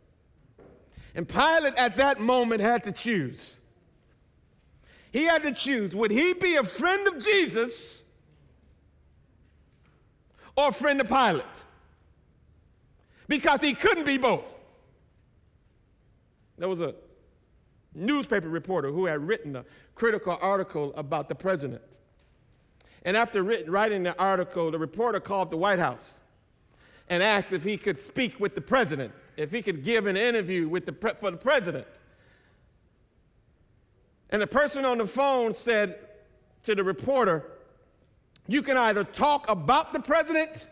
And 1.18 1.28
Pilate 1.28 1.74
at 1.74 1.96
that 1.96 2.20
moment 2.20 2.60
had 2.60 2.84
to 2.84 2.92
choose. 2.92 3.58
He 5.10 5.24
had 5.24 5.42
to 5.42 5.52
choose 5.52 5.92
would 5.92 6.12
he 6.12 6.32
be 6.32 6.54
a 6.54 6.62
friend 6.62 7.08
of 7.08 7.18
Jesus 7.18 8.00
or 10.56 10.68
a 10.68 10.72
friend 10.72 11.00
of 11.00 11.08
Pilate? 11.08 11.42
Because 13.26 13.60
he 13.60 13.74
couldn't 13.74 14.04
be 14.04 14.16
both. 14.16 14.44
There 16.56 16.68
was 16.68 16.80
a 16.80 16.94
newspaper 17.94 18.48
reporter 18.48 18.92
who 18.92 19.06
had 19.06 19.26
written 19.26 19.56
a 19.56 19.64
critical 19.96 20.38
article 20.40 20.94
about 20.94 21.28
the 21.28 21.34
president. 21.34 21.82
And 23.02 23.16
after 23.16 23.42
writing 23.42 24.04
the 24.04 24.16
article, 24.20 24.70
the 24.70 24.78
reporter 24.78 25.18
called 25.18 25.50
the 25.50 25.56
White 25.56 25.80
House 25.80 26.20
and 27.08 27.22
asked 27.22 27.52
if 27.52 27.64
he 27.64 27.76
could 27.76 27.98
speak 27.98 28.38
with 28.38 28.54
the 28.54 28.60
president, 28.60 29.12
if 29.36 29.50
he 29.50 29.62
could 29.62 29.84
give 29.84 30.06
an 30.06 30.16
interview 30.16 30.68
with 30.68 30.86
the 30.86 30.92
pre- 30.92 31.14
for 31.20 31.30
the 31.30 31.36
president. 31.36 31.86
And 34.30 34.42
the 34.42 34.46
person 34.46 34.84
on 34.84 34.98
the 34.98 35.06
phone 35.06 35.54
said 35.54 35.98
to 36.64 36.74
the 36.74 36.84
reporter, 36.84 37.44
You 38.46 38.62
can 38.62 38.76
either 38.76 39.04
talk 39.04 39.48
about 39.48 39.92
the 39.92 40.00
president 40.00 40.66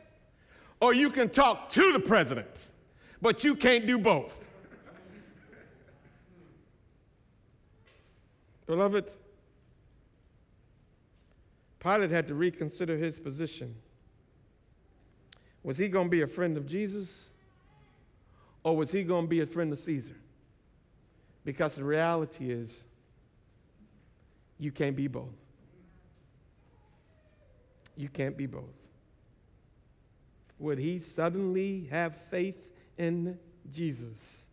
or 0.81 0.93
you 0.93 1.11
can 1.11 1.31
talk 1.31 1.71
to 1.71 1.93
the 1.93 2.01
president, 2.01 2.51
but 3.23 3.45
you 3.45 3.55
can't 3.55 3.87
do 3.87 3.99
both. 3.99 4.43
Beloved, 8.67 9.11
Pilate 11.79 12.11
had 12.11 12.27
to 12.27 12.35
reconsider 12.35 12.97
his 12.97 13.19
position. 13.19 13.77
Was 15.67 15.77
he 15.77 15.89
going 15.89 16.07
to 16.07 16.11
be 16.11 16.23
a 16.23 16.29
friend 16.29 16.57
of 16.57 16.65
Jesus 16.65 17.29
or 18.63 18.77
was 18.77 18.93
he 18.93 19.03
going 19.03 19.25
to 19.25 19.29
be 19.29 19.41
a 19.41 19.47
friend 19.47 19.73
of 19.73 19.81
Caesar? 19.81 20.15
Because 21.45 21.75
the 21.75 21.83
reality 21.83 22.53
is, 22.53 22.85
you 24.61 24.71
can't 24.71 24.95
be 24.95 25.09
both. 25.09 25.35
You 27.97 28.09
can't 28.09 28.37
be 28.37 28.47
both. 28.47 28.63
Would 30.61 30.79
he 30.79 31.01
suddenly 31.01 31.89
have 31.91 32.15
faith 32.31 32.71
in 32.97 33.37
Jesus? 33.73 34.45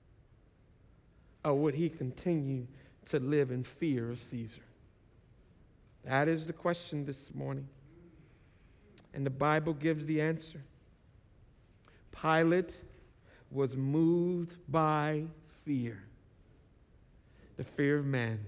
Or 1.45 1.53
would 1.53 1.75
he 1.75 1.89
continue 1.89 2.65
to 3.11 3.19
live 3.19 3.51
in 3.51 3.63
fear 3.63 4.09
of 4.09 4.19
Caesar? 4.19 4.63
That 6.05 6.27
is 6.27 6.47
the 6.47 6.53
question 6.53 7.05
this 7.05 7.29
morning. 7.35 7.67
And 9.13 9.23
the 9.23 9.29
Bible 9.29 9.73
gives 9.73 10.07
the 10.07 10.19
answer. 10.19 10.59
Pilate 12.19 12.75
was 13.51 13.75
moved 13.75 14.55
by 14.67 15.23
fear, 15.65 16.03
the 17.57 17.63
fear 17.63 17.99
of 17.99 18.05
man. 18.05 18.39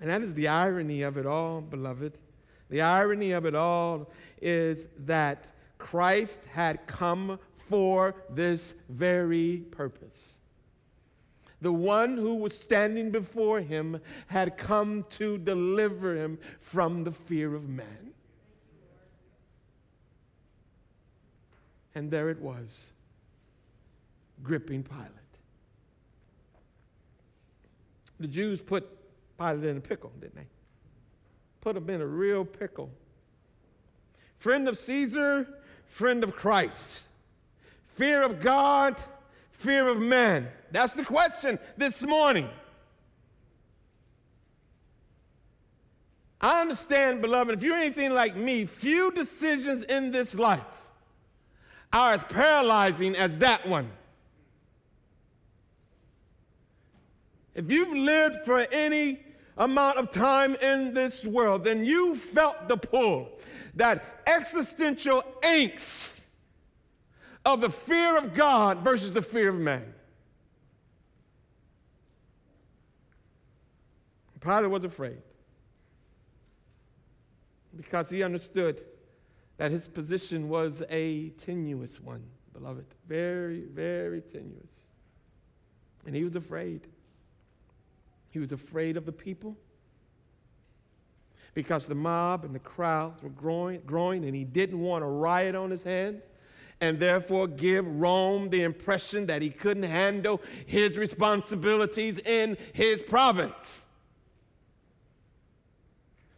And 0.00 0.08
that 0.08 0.22
is 0.22 0.34
the 0.34 0.48
irony 0.48 1.02
of 1.02 1.18
it 1.18 1.26
all, 1.26 1.60
beloved. 1.60 2.16
The 2.70 2.80
irony 2.80 3.32
of 3.32 3.44
it 3.44 3.54
all 3.54 4.10
is 4.40 4.86
that 5.00 5.46
Christ 5.78 6.38
had 6.52 6.86
come 6.86 7.38
for 7.68 8.14
this 8.30 8.74
very 8.88 9.64
purpose. 9.70 10.34
The 11.60 11.72
one 11.72 12.16
who 12.16 12.36
was 12.36 12.56
standing 12.56 13.10
before 13.10 13.60
him 13.60 14.00
had 14.28 14.56
come 14.56 15.04
to 15.10 15.36
deliver 15.36 16.16
him 16.16 16.38
from 16.60 17.04
the 17.04 17.12
fear 17.12 17.54
of 17.54 17.68
man. 17.68 18.09
And 21.94 22.10
there 22.10 22.30
it 22.30 22.40
was, 22.40 22.86
gripping 24.42 24.82
Pilate. 24.82 25.08
The 28.20 28.28
Jews 28.28 28.60
put 28.60 28.86
Pilate 29.38 29.64
in 29.64 29.76
a 29.78 29.80
pickle, 29.80 30.12
didn't 30.20 30.36
they? 30.36 30.46
Put 31.60 31.76
him 31.76 31.88
in 31.90 32.00
a 32.00 32.06
real 32.06 32.44
pickle. 32.44 32.90
Friend 34.38 34.68
of 34.68 34.78
Caesar, 34.78 35.48
friend 35.88 36.22
of 36.22 36.36
Christ. 36.36 37.00
Fear 37.96 38.22
of 38.22 38.40
God, 38.40 38.96
fear 39.52 39.88
of 39.88 39.98
man. 39.98 40.48
That's 40.70 40.94
the 40.94 41.04
question 41.04 41.58
this 41.76 42.02
morning. 42.02 42.48
I 46.40 46.62
understand, 46.62 47.20
beloved, 47.20 47.54
if 47.54 47.62
you're 47.62 47.76
anything 47.76 48.14
like 48.14 48.34
me, 48.34 48.64
few 48.64 49.10
decisions 49.12 49.84
in 49.84 50.10
this 50.10 50.32
life 50.32 50.79
are 51.92 52.14
as 52.14 52.22
paralyzing 52.24 53.16
as 53.16 53.38
that 53.38 53.66
one. 53.68 53.90
If 57.54 57.70
you've 57.70 57.92
lived 57.92 58.44
for 58.44 58.60
any 58.72 59.20
amount 59.56 59.98
of 59.98 60.10
time 60.10 60.54
in 60.56 60.94
this 60.94 61.24
world, 61.24 61.64
then 61.64 61.84
you 61.84 62.14
felt 62.16 62.68
the 62.68 62.76
pull, 62.76 63.38
that 63.74 64.22
existential 64.26 65.22
angst 65.42 66.12
of 67.44 67.60
the 67.60 67.70
fear 67.70 68.16
of 68.16 68.34
God 68.34 68.78
versus 68.78 69.12
the 69.12 69.22
fear 69.22 69.48
of 69.48 69.56
man. 69.56 69.94
Pilate 74.40 74.70
was 74.70 74.84
afraid 74.84 75.18
because 77.76 78.08
he 78.08 78.22
understood 78.22 78.80
that 79.60 79.70
his 79.70 79.88
position 79.88 80.48
was 80.48 80.82
a 80.88 81.28
tenuous 81.44 82.00
one, 82.00 82.22
beloved. 82.54 82.86
Very, 83.06 83.60
very 83.60 84.22
tenuous. 84.22 84.86
And 86.06 86.16
he 86.16 86.24
was 86.24 86.34
afraid. 86.34 86.86
He 88.30 88.38
was 88.38 88.52
afraid 88.52 88.96
of 88.96 89.04
the 89.04 89.12
people 89.12 89.58
because 91.52 91.86
the 91.86 91.94
mob 91.94 92.46
and 92.46 92.54
the 92.54 92.58
crowds 92.58 93.22
were 93.22 93.28
growing, 93.28 93.82
growing 93.84 94.24
and 94.24 94.34
he 94.34 94.44
didn't 94.44 94.80
want 94.80 95.04
a 95.04 95.06
riot 95.06 95.54
on 95.54 95.70
his 95.70 95.82
hands 95.82 96.22
and 96.80 96.98
therefore 96.98 97.46
give 97.46 97.86
Rome 97.86 98.48
the 98.48 98.62
impression 98.62 99.26
that 99.26 99.42
he 99.42 99.50
couldn't 99.50 99.82
handle 99.82 100.40
his 100.64 100.96
responsibilities 100.96 102.18
in 102.20 102.56
his 102.72 103.02
province. 103.02 103.84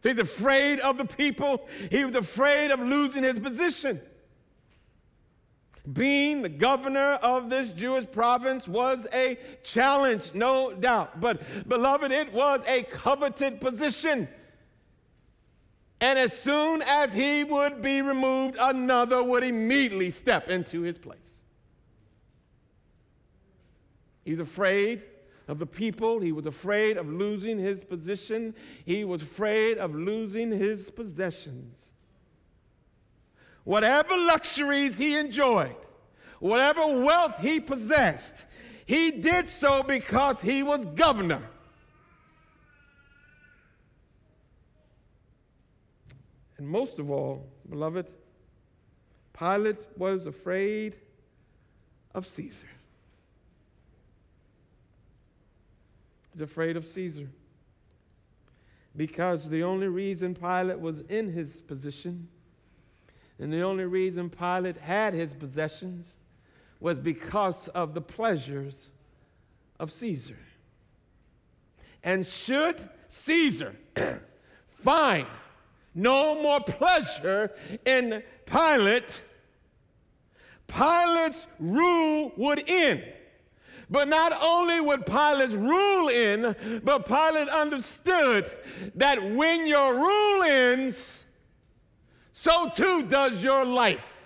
So 0.03 0.09
he's 0.09 0.19
afraid 0.19 0.81
of 0.81 0.99
the 0.99 1.05
people. 1.05 1.69
He 1.91 2.05
was 2.05 2.17
afraid 2.17 2.73
of 2.73 2.81
losing 2.81 3.23
his 3.23 3.39
position. 3.39 4.01
Being 5.93 6.43
the 6.43 6.49
governor 6.49 7.19
of 7.23 7.51
this 7.51 7.71
Jewish 7.71 8.11
province 8.11 8.67
was 8.67 9.07
a 9.13 9.39
challenge, 9.63 10.31
no 10.35 10.73
doubt. 10.73 11.21
But, 11.21 11.69
beloved, 11.69 12.11
it 12.11 12.33
was 12.33 12.63
a 12.67 12.83
coveted 12.85 13.61
position. 13.61 14.29
And 16.01 16.19
as 16.19 16.33
soon 16.33 16.83
as 16.83 17.13
he 17.13 17.45
would 17.45 17.81
be 17.81 18.03
removed, 18.03 18.57
another 18.61 19.23
would 19.23 19.45
immediately 19.45 20.11
step 20.11 20.51
into 20.51 20.83
his 20.83 20.99
place. 20.99 21.19
He's 24.25 24.41
afraid 24.41 25.03
of 25.53 25.59
the 25.59 25.67
people. 25.67 26.19
He 26.19 26.33
was 26.33 26.47
afraid 26.47 26.97
of 26.97 27.07
losing 27.07 27.59
his 27.59 27.85
position. 27.85 28.55
He 28.87 29.05
was 29.05 29.21
afraid 29.21 29.77
of 29.77 29.95
losing 29.95 30.51
his 30.51 30.91
possessions. 30.91 31.91
Whatever 33.65 34.17
luxuries 34.17 34.97
he 34.97 35.15
enjoyed, 35.15 35.77
whatever 36.41 36.81
wealth 37.05 37.37
he 37.39 37.61
possessed, 37.61 38.47
he 38.87 39.11
did 39.11 39.47
so 39.47 39.83
because 39.83 40.41
he 40.41 40.63
was 40.63 40.87
governor. 40.87 41.43
And 46.57 46.67
most 46.67 46.99
of 46.99 47.11
all, 47.11 47.47
beloved, 47.69 48.07
Pilate 49.39 49.77
was 49.99 50.25
afraid 50.25 50.97
of 52.15 52.27
Caesar. 52.27 52.69
He's 56.33 56.43
afraid 56.43 56.77
of 56.77 56.87
Caesar. 56.87 57.29
Because 58.97 59.49
the 59.49 59.63
only 59.63 59.89
reason 59.89 60.35
Pilate 60.35 60.81
was 60.81 61.01
in 61.01 61.33
his 61.33 61.61
position 61.61 62.29
and 63.43 63.53
the 63.53 63.63
only 63.63 63.85
reason 63.87 64.31
Pilate 64.31 64.77
had 64.77 65.15
his 65.15 65.35
possessions 65.35 66.17
was 66.79 67.01
because 67.01 67.67
of 67.69 67.93
the 67.93 68.01
pleasures 68.01 68.91
of 69.81 69.91
Caesar. 69.91 70.39
And 72.05 72.25
should 72.25 72.89
Caesar 73.09 73.75
find 74.71 75.27
no 75.93 76.41
more 76.41 76.61
pleasure 76.61 77.51
in 77.85 78.23
Pilate, 78.47 79.23
Pilate's 80.69 81.47
rule 81.59 82.33
would 82.37 82.63
end. 82.69 83.03
But 83.93 84.09
not 84.09 84.33
only 84.43 84.81
would 84.81 85.05
Pilate's 85.05 85.53
rule 85.53 86.09
end, 86.09 86.57
but 86.83 87.05
Pilate 87.05 87.51
understood 87.51 88.51
that 88.95 89.23
when 89.23 89.67
your 89.67 89.95
rule 89.95 90.43
ends, 90.45 91.27
so 92.33 92.71
too 92.71 93.03
does 93.03 93.45
your 93.45 93.67
life. 93.67 94.19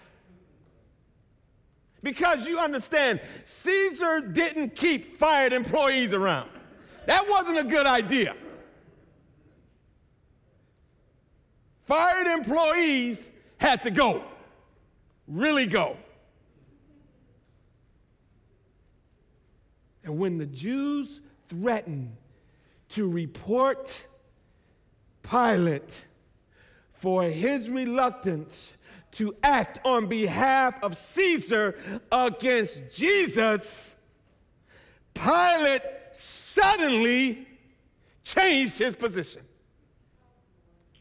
Because 2.01 2.47
you 2.47 2.61
understand, 2.61 3.21
Caesar 3.45 4.21
didn't 4.21 4.77
keep 4.77 5.17
fired 5.17 5.53
employees 5.53 6.13
around. 6.13 6.49
That 7.07 7.29
wasn't 7.29 7.59
a 7.59 7.65
good 7.65 7.87
idea. 7.87 8.37
Fired 11.87 12.29
employees 12.29 13.29
had 13.59 13.83
to 13.83 13.91
go, 13.91 14.23
really 15.27 15.67
go. 15.67 15.97
And 20.07 20.19
when 20.19 20.39
the 20.39 20.47
Jews 20.47 21.21
threatened 21.49 22.17
to 22.91 23.11
report 23.11 24.07
Pilate 25.25 26.05
for 26.93 27.25
his 27.25 27.69
reluctance 27.69 28.73
to 29.13 29.35
act 29.43 29.81
on 29.85 30.07
behalf 30.07 30.81
of 30.83 30.97
Caesar 30.97 31.77
against 32.13 32.83
Jesus, 32.95 33.97
Pilate 35.13 35.83
suddenly 36.13 37.49
changed 38.23 38.79
his 38.79 38.95
position. 38.95 39.43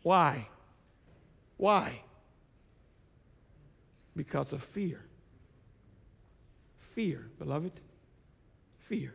Why? 0.01 0.47
Why? 1.57 2.01
Because 4.15 4.51
of 4.51 4.63
fear. 4.63 5.05
Fear, 6.95 7.27
beloved. 7.37 7.81
Fear. 8.87 9.13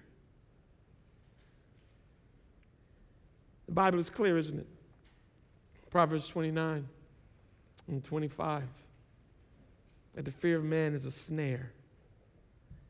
The 3.66 3.72
Bible 3.72 4.00
is 4.00 4.11
clear, 4.11 4.37
isn't 4.37 4.59
it? 4.59 4.66
Proverbs 5.90 6.26
29 6.28 6.88
and 7.88 8.04
25. 8.04 8.64
That 10.14 10.24
the 10.24 10.33
fear 10.33 10.56
of 10.56 10.64
man 10.64 10.94
is 10.94 11.04
a 11.04 11.12
snare. 11.12 11.72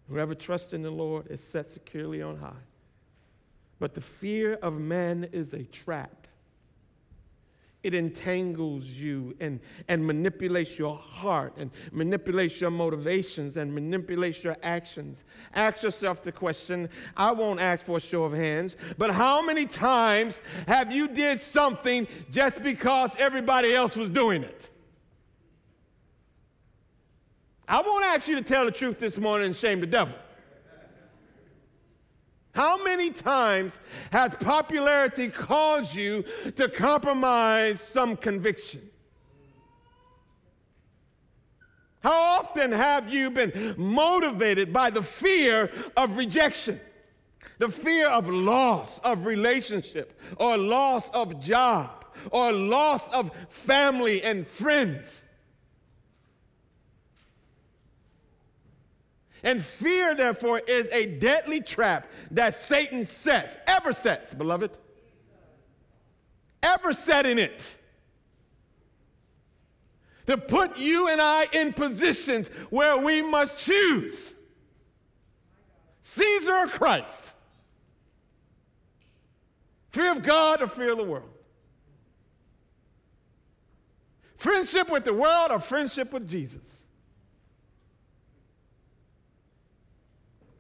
Whoever 0.09 0.35
trusts 0.35 0.73
in 0.73 0.83
the 0.83 0.91
Lord 0.91 1.31
is 1.31 1.43
set 1.43 1.71
securely 1.71 2.23
on 2.23 2.39
high. 2.39 2.53
But 3.79 3.95
the 3.95 4.01
fear 4.01 4.55
of 4.55 4.81
man 4.81 5.29
is 5.33 5.53
a 5.53 5.65
trap. 5.65 6.20
It 7.83 7.95
entangles 7.95 8.85
you 8.85 9.35
and, 9.41 9.59
and 9.89 10.07
manipulates 10.07 10.79
your 10.79 10.97
heart 10.97 11.55
and 11.57 11.71
manipulates 11.93 12.61
your 12.61 12.71
motivations 12.71 13.57
and 13.57 13.75
manipulates 13.75 14.45
your 14.45 14.57
actions. 14.63 15.25
Ask 15.55 15.83
yourself 15.83 16.23
the 16.23 16.33
question 16.33 16.91
I 17.17 17.33
won't 17.33 17.59
ask 17.59 17.87
for 17.87 17.97
a 17.97 18.01
show 18.01 18.25
of 18.25 18.35
hands, 18.35 18.77
but 18.99 19.11
how 19.11 19.41
many 19.41 19.65
times 19.65 20.41
have 20.69 20.93
you 20.93 21.09
did 21.09 21.41
something 21.41 22.07
just 22.31 22.63
because 22.63 23.13
everybody 23.19 23.75
else 23.75 23.97
was 23.97 24.11
doing 24.11 24.43
it? 24.43 24.69
I 27.67 27.81
won't 27.81 28.05
ask 28.05 28.29
you 28.29 28.37
to 28.37 28.43
tell 28.43 28.67
the 28.67 28.73
truth 28.73 28.99
this 28.99 29.17
morning 29.17 29.47
and 29.47 29.57
shame 29.57 29.81
the 29.81 29.87
devil. 29.87 30.15
How 32.53 32.83
many 32.83 33.11
times 33.11 33.79
has 34.11 34.35
popularity 34.35 35.29
caused 35.29 35.95
you 35.95 36.25
to 36.57 36.69
compromise 36.69 37.81
some 37.81 38.17
conviction? 38.17 38.83
How 42.01 42.39
often 42.41 42.73
have 42.73 43.13
you 43.13 43.31
been 43.31 43.75
motivated 43.77 44.73
by 44.73 44.91
the 44.91 45.03
fear 45.03 45.71
of 45.97 46.17
rejection, 46.17 46.81
the 47.59 47.69
fear 47.69 48.09
of 48.09 48.29
loss 48.29 48.99
of 49.05 49.27
relationship, 49.27 50.19
or 50.37 50.57
loss 50.57 51.09
of 51.11 51.41
job, 51.41 52.07
or 52.31 52.53
loss 52.53 53.07
of 53.11 53.31
family 53.49 54.23
and 54.23 54.47
friends? 54.47 55.23
And 59.43 59.63
fear, 59.63 60.15
therefore, 60.15 60.61
is 60.61 60.89
a 60.93 61.07
deadly 61.07 61.61
trap 61.61 62.07
that 62.33 62.57
Satan 62.57 63.07
sets, 63.07 63.57
ever 63.67 63.93
sets, 63.93 64.35
beloved. 64.35 64.71
Ever 66.63 66.93
setting 66.93 67.39
it. 67.39 67.75
To 70.27 70.37
put 70.37 70.77
you 70.77 71.09
and 71.09 71.21
I 71.21 71.47
in 71.53 71.73
positions 71.73 72.49
where 72.69 72.99
we 72.99 73.23
must 73.23 73.65
choose 73.65 74.35
Caesar 76.03 76.53
or 76.53 76.67
Christ. 76.67 77.35
Fear 79.91 80.13
of 80.13 80.23
God 80.23 80.63
or 80.63 80.67
fear 80.67 80.93
of 80.93 80.99
the 80.99 81.05
world. 81.05 81.31
Friendship 84.37 84.89
with 84.91 85.05
the 85.05 85.13
world 85.13 85.51
or 85.51 85.61
friendship 85.61 86.13
with 86.13 86.29
Jesus. 86.29 86.80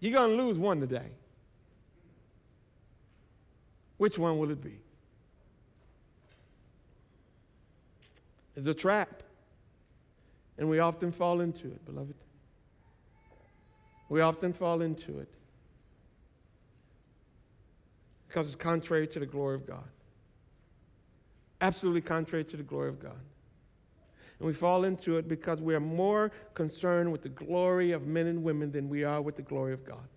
You're 0.00 0.12
going 0.12 0.36
to 0.36 0.42
lose 0.42 0.58
one 0.58 0.80
today. 0.80 1.08
Which 3.98 4.18
one 4.18 4.38
will 4.38 4.50
it 4.50 4.62
be? 4.62 4.78
It's 8.56 8.66
a 8.66 8.74
trap. 8.74 9.22
And 10.58 10.68
we 10.68 10.78
often 10.78 11.12
fall 11.12 11.40
into 11.40 11.66
it, 11.66 11.84
beloved. 11.84 12.14
We 14.08 14.22
often 14.22 14.52
fall 14.52 14.82
into 14.82 15.20
it 15.20 15.28
because 18.26 18.46
it's 18.46 18.56
contrary 18.56 19.06
to 19.08 19.18
the 19.18 19.26
glory 19.26 19.54
of 19.54 19.66
God. 19.66 19.88
Absolutely 21.60 22.00
contrary 22.00 22.44
to 22.44 22.56
the 22.56 22.62
glory 22.62 22.88
of 22.88 23.00
God. 23.00 23.18
And 24.40 24.46
we 24.46 24.55
fall 24.55 24.85
into 24.85 25.18
it 25.18 25.29
because 25.29 25.61
we 25.61 25.74
are 25.74 25.81
more 25.81 26.33
concerned 26.55 27.12
with 27.12 27.22
the 27.22 27.29
glory 27.29 27.92
of 27.92 28.07
men 28.07 28.26
and 28.26 28.42
women 28.42 28.72
than 28.72 28.88
we 28.88 29.05
are 29.05 29.20
with 29.20 29.37
the 29.37 29.42
glory 29.42 29.74
of 29.74 29.85
God. 29.85 30.09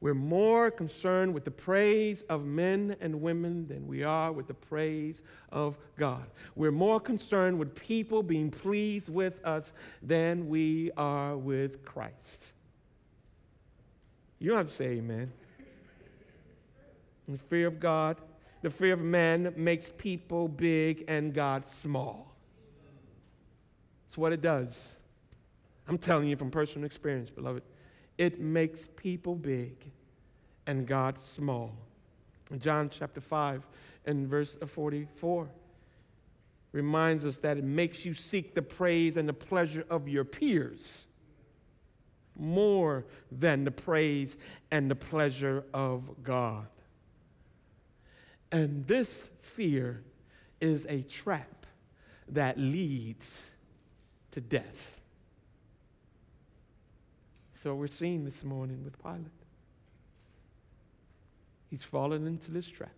We're 0.00 0.14
more 0.14 0.70
concerned 0.70 1.34
with 1.34 1.44
the 1.44 1.50
praise 1.50 2.22
of 2.22 2.44
men 2.44 2.96
and 3.00 3.20
women 3.20 3.66
than 3.68 3.86
we 3.86 4.04
are 4.04 4.32
with 4.32 4.46
the 4.46 4.54
praise 4.54 5.20
of 5.50 5.76
God. 5.96 6.24
We're 6.54 6.72
more 6.72 7.00
concerned 7.00 7.58
with 7.58 7.74
people 7.74 8.22
being 8.22 8.50
pleased 8.50 9.08
with 9.08 9.44
us 9.44 9.72
than 10.02 10.48
we 10.48 10.92
are 10.96 11.36
with 11.36 11.84
Christ. 11.84 12.52
You 14.38 14.50
don't 14.50 14.58
have 14.58 14.68
to 14.68 14.74
say 14.74 14.86
amen. 14.86 15.32
The 17.28 17.38
fear 17.38 17.66
of 17.66 17.78
God, 17.78 18.16
the 18.62 18.70
fear 18.70 18.94
of 18.94 19.00
man 19.00 19.54
makes 19.56 19.88
people 19.98 20.48
big 20.48 21.04
and 21.06 21.32
God 21.32 21.68
small. 21.68 22.31
It's 24.12 24.18
what 24.18 24.34
it 24.34 24.42
does. 24.42 24.90
I'm 25.88 25.96
telling 25.96 26.28
you 26.28 26.36
from 26.36 26.50
personal 26.50 26.84
experience, 26.84 27.30
beloved. 27.30 27.62
It 28.18 28.38
makes 28.38 28.86
people 28.94 29.34
big 29.34 29.74
and 30.66 30.86
God 30.86 31.18
small. 31.18 31.74
In 32.50 32.60
John 32.60 32.90
chapter 32.90 33.22
5 33.22 33.66
and 34.04 34.28
verse 34.28 34.54
44, 34.66 35.48
reminds 36.72 37.24
us 37.24 37.38
that 37.38 37.56
it 37.56 37.64
makes 37.64 38.04
you 38.04 38.12
seek 38.12 38.54
the 38.54 38.60
praise 38.60 39.16
and 39.16 39.26
the 39.26 39.32
pleasure 39.32 39.86
of 39.88 40.06
your 40.06 40.24
peers 40.24 41.06
more 42.38 43.06
than 43.30 43.64
the 43.64 43.70
praise 43.70 44.36
and 44.70 44.90
the 44.90 44.94
pleasure 44.94 45.64
of 45.72 46.22
God. 46.22 46.66
And 48.50 48.86
this 48.86 49.26
fear 49.40 50.02
is 50.60 50.84
a 50.90 51.00
trap 51.00 51.64
that 52.28 52.58
leads 52.58 53.40
to 54.32 54.40
death. 54.40 55.00
So 57.54 57.74
we're 57.74 57.86
seeing 57.86 58.24
this 58.24 58.42
morning 58.42 58.82
with 58.82 59.00
Pilate. 59.00 59.26
He's 61.70 61.84
fallen 61.84 62.26
into 62.26 62.50
this 62.50 62.66
trap, 62.66 62.90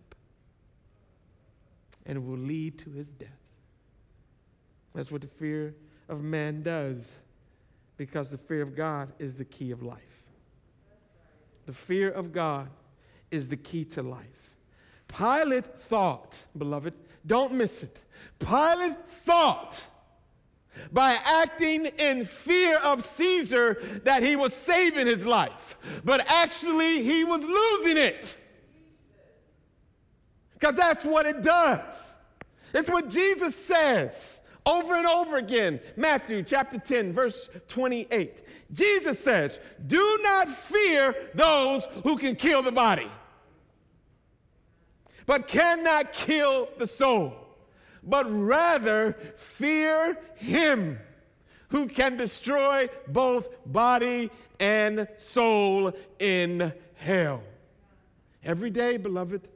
and 2.05 2.17
it 2.17 2.21
will 2.21 2.37
lead 2.37 2.79
to 2.79 2.89
his 2.89 3.07
death. 3.07 3.29
That's 4.93 5.11
what 5.11 5.21
the 5.21 5.27
fear 5.27 5.75
of 6.09 6.23
man 6.23 6.63
does, 6.63 7.13
because 7.95 8.31
the 8.31 8.37
fear 8.37 8.61
of 8.61 8.75
God 8.75 9.13
is 9.19 9.35
the 9.35 9.45
key 9.45 9.71
of 9.71 9.83
life. 9.83 10.01
The 11.65 11.73
fear 11.73 12.09
of 12.11 12.33
God 12.33 12.69
is 13.31 13.47
the 13.49 13.57
key 13.57 13.85
to 13.85 14.03
life. 14.03 14.51
Pilate 15.07 15.65
thought, 15.65 16.35
beloved, 16.57 16.93
don't 17.25 17.53
miss 17.53 17.83
it. 17.83 17.97
Pilate 18.39 18.97
thought 19.07 19.79
by 20.91 21.17
acting 21.23 21.85
in 21.85 22.25
fear 22.25 22.77
of 22.77 23.03
Caesar 23.03 23.81
that 24.03 24.23
he 24.23 24.35
was 24.35 24.53
saving 24.53 25.07
his 25.07 25.25
life, 25.25 25.77
but 26.03 26.25
actually 26.29 27.03
he 27.03 27.23
was 27.23 27.41
losing 27.41 27.97
it. 27.97 28.37
Because 30.53 30.75
that's 30.75 31.03
what 31.03 31.25
it 31.25 31.41
does. 31.41 31.81
It's 32.73 32.89
what 32.89 33.09
Jesus 33.09 33.55
says 33.55 34.39
over 34.65 34.95
and 34.95 35.05
over 35.05 35.37
again. 35.37 35.79
Matthew 35.95 36.43
chapter 36.43 36.79
10, 36.79 37.13
verse 37.13 37.49
28. 37.67 38.41
Jesus 38.73 39.19
says, 39.19 39.59
Do 39.85 40.19
not 40.23 40.47
fear 40.49 41.15
those 41.35 41.83
who 42.03 42.17
can 42.17 42.35
kill 42.35 42.63
the 42.63 42.71
body, 42.71 43.09
but 45.25 45.47
cannot 45.47 46.13
kill 46.13 46.69
the 46.77 46.87
soul 46.87 47.44
but 48.05 48.25
rather 48.29 49.13
fear 49.35 50.17
him 50.35 50.99
who 51.69 51.87
can 51.87 52.17
destroy 52.17 52.87
both 53.07 53.49
body 53.65 54.29
and 54.59 55.07
soul 55.17 55.91
in 56.19 56.71
hell. 56.95 57.41
Every 58.43 58.69
day, 58.69 58.97
beloved, 58.97 59.47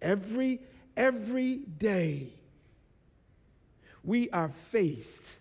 every 0.00 0.60
every 0.96 1.56
day 1.56 2.32
we 4.02 4.30
are 4.30 4.48
faced 4.48 5.34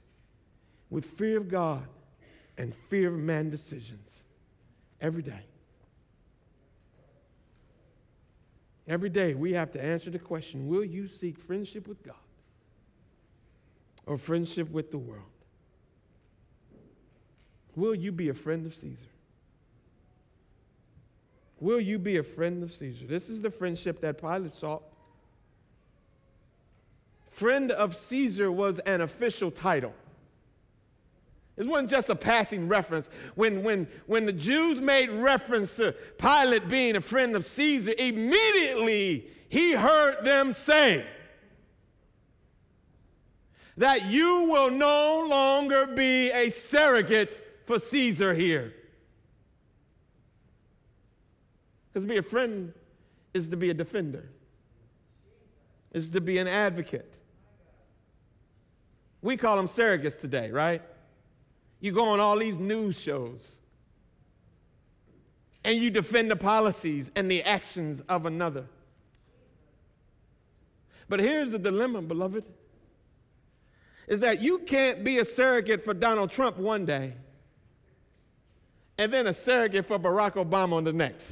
with 0.90 1.06
fear 1.06 1.38
of 1.38 1.50
God 1.50 1.88
and 2.58 2.74
fear 2.90 3.14
of 3.14 3.20
man 3.20 3.50
decisions. 3.50 4.20
Every 5.00 5.22
day. 5.22 5.46
Every 8.88 9.10
day 9.10 9.34
we 9.34 9.54
have 9.54 9.72
to 9.74 9.84
answer 9.84 10.10
the 10.10 10.20
question 10.20 10.68
Will 10.68 10.84
you 10.84 11.08
seek 11.08 11.38
friendship 11.38 11.88
with 11.88 12.04
God? 12.04 12.16
Or 14.08 14.18
friendship 14.18 14.72
with 14.72 14.90
the 14.90 14.98
world? 14.98 15.24
Will 17.76 17.94
you 17.94 18.12
be 18.12 18.30
a 18.30 18.34
friend 18.34 18.66
of 18.66 18.74
Caesar? 18.74 19.12
Will 21.60 21.80
you 21.80 22.00
be 22.00 22.18
a 22.18 22.24
friend 22.24 22.64
of 22.64 22.74
Caesar? 22.74 23.06
This 23.06 23.30
is 23.30 23.42
the 23.42 23.52
friendship 23.52 24.02
that 24.02 24.20
Pilate 24.20 24.54
sought. 24.54 24.84
Friend 27.30 27.72
of 27.72 27.96
Caesar 27.96 28.52
was 28.52 28.80
an 28.80 29.02
official 29.02 29.52
title. 29.52 29.94
It 31.58 31.68
wasn't 31.68 31.90
just 31.90 32.10
a 32.10 32.16
passing 32.16 32.68
reference. 32.68 33.10
When, 33.36 33.64
when, 33.64 33.88
when 34.06 34.26
the 34.26 34.34
Jews 34.34 34.80
made 34.80 35.10
reference 35.10 35.76
to 35.76 35.94
Pilate 36.18 36.68
being 36.68 36.96
a 36.96 37.02
friend 37.02 37.36
of 37.36 37.46
Caesar, 37.46 37.94
immediately 37.98 39.28
he 39.50 39.74
heard 39.74 40.24
them 40.24 40.54
say, 40.54 41.06
that 43.78 44.08
you 44.08 44.44
will 44.44 44.72
no 44.72 45.26
longer 45.28 45.86
be 45.86 46.32
a 46.32 46.50
surrogate 46.50 47.62
for 47.66 47.78
Caesar 47.78 48.34
here. 48.34 48.74
Because 51.94 52.04
to 52.04 52.10
be 52.10 52.18
a 52.18 52.24
friend 52.24 52.74
is 53.34 53.50
to 53.50 53.58
be 53.58 53.70
a 53.70 53.74
defender, 53.74 54.30
is 55.94 56.10
to 56.10 56.22
be 56.22 56.40
an 56.40 56.48
advocate. 56.48 57.14
We 59.22 59.38
call 59.38 59.58
them 59.58 59.68
surrogates 59.68 60.20
today, 60.20 60.50
right? 60.50 60.82
You 61.80 61.92
go 61.92 62.10
on 62.10 62.20
all 62.20 62.38
these 62.40 62.56
news 62.56 63.00
shows 63.00 63.58
and 65.64 65.78
you 65.78 65.92
defend 65.92 66.32
the 66.32 66.36
policies 66.36 67.12
and 67.16 67.30
the 67.30 67.44
actions 67.44 68.02
of 68.10 68.26
another. 68.26 68.66
But 71.10 71.20
here's 71.20 71.52
the 71.52 71.60
dilemma, 71.60 72.02
beloved 72.02 72.44
is 74.08 74.22
that 74.22 74.42
you 74.42 74.60
can't 74.60 75.04
be 75.04 75.20
a 75.20 75.26
surrogate 75.26 75.84
for 75.84 75.94
Donald 75.94 76.32
Trump 76.32 76.58
one 76.58 76.86
day 76.86 77.14
and 78.98 79.14
then 79.14 79.28
a 79.28 79.34
surrogate 79.34 79.86
for 79.86 80.00
Barack 80.00 80.34
Obama 80.34 80.74
on 80.74 80.84
the 80.84 80.94
next. 80.94 81.32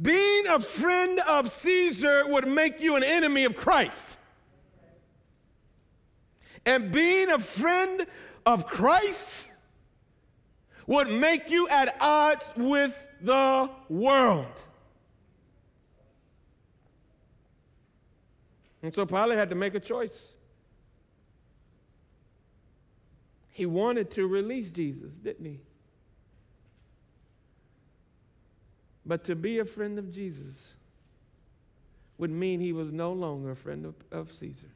Being 0.00 0.46
a 0.48 0.58
friend 0.58 1.20
of 1.28 1.50
Caesar 1.50 2.24
would 2.26 2.48
make 2.48 2.80
you 2.80 2.96
an 2.96 3.04
enemy 3.04 3.44
of 3.44 3.56
Christ. 3.56 4.18
And 6.66 6.90
being 6.90 7.30
a 7.30 7.38
friend 7.38 8.04
of 8.44 8.66
Christ 8.66 9.46
would 10.86 11.10
make 11.10 11.48
you 11.50 11.68
at 11.68 11.96
odds 12.00 12.50
with 12.56 12.98
the 13.20 13.70
world. 13.88 14.46
And 18.84 18.94
so 18.94 19.06
Pilate 19.06 19.38
had 19.38 19.48
to 19.48 19.54
make 19.54 19.74
a 19.74 19.80
choice. 19.80 20.28
He 23.50 23.64
wanted 23.64 24.10
to 24.10 24.26
release 24.26 24.68
Jesus, 24.68 25.10
didn't 25.10 25.46
he? 25.46 25.60
But 29.06 29.24
to 29.24 29.34
be 29.34 29.58
a 29.58 29.64
friend 29.64 29.98
of 29.98 30.12
Jesus 30.12 30.66
would 32.18 32.30
mean 32.30 32.60
he 32.60 32.74
was 32.74 32.92
no 32.92 33.14
longer 33.14 33.52
a 33.52 33.56
friend 33.56 33.86
of, 33.86 33.94
of 34.12 34.30
Caesar. 34.34 34.70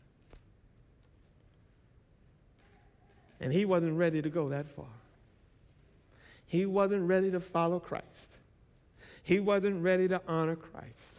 And 3.40 3.52
he 3.52 3.66
wasn't 3.66 3.98
ready 3.98 4.22
to 4.22 4.30
go 4.30 4.48
that 4.48 4.70
far. 4.70 4.86
He 6.46 6.64
wasn't 6.64 7.06
ready 7.06 7.30
to 7.30 7.40
follow 7.40 7.78
Christ. 7.78 8.38
He 9.22 9.38
wasn't 9.38 9.82
ready 9.82 10.08
to 10.08 10.22
honor 10.26 10.56
Christ. 10.56 11.17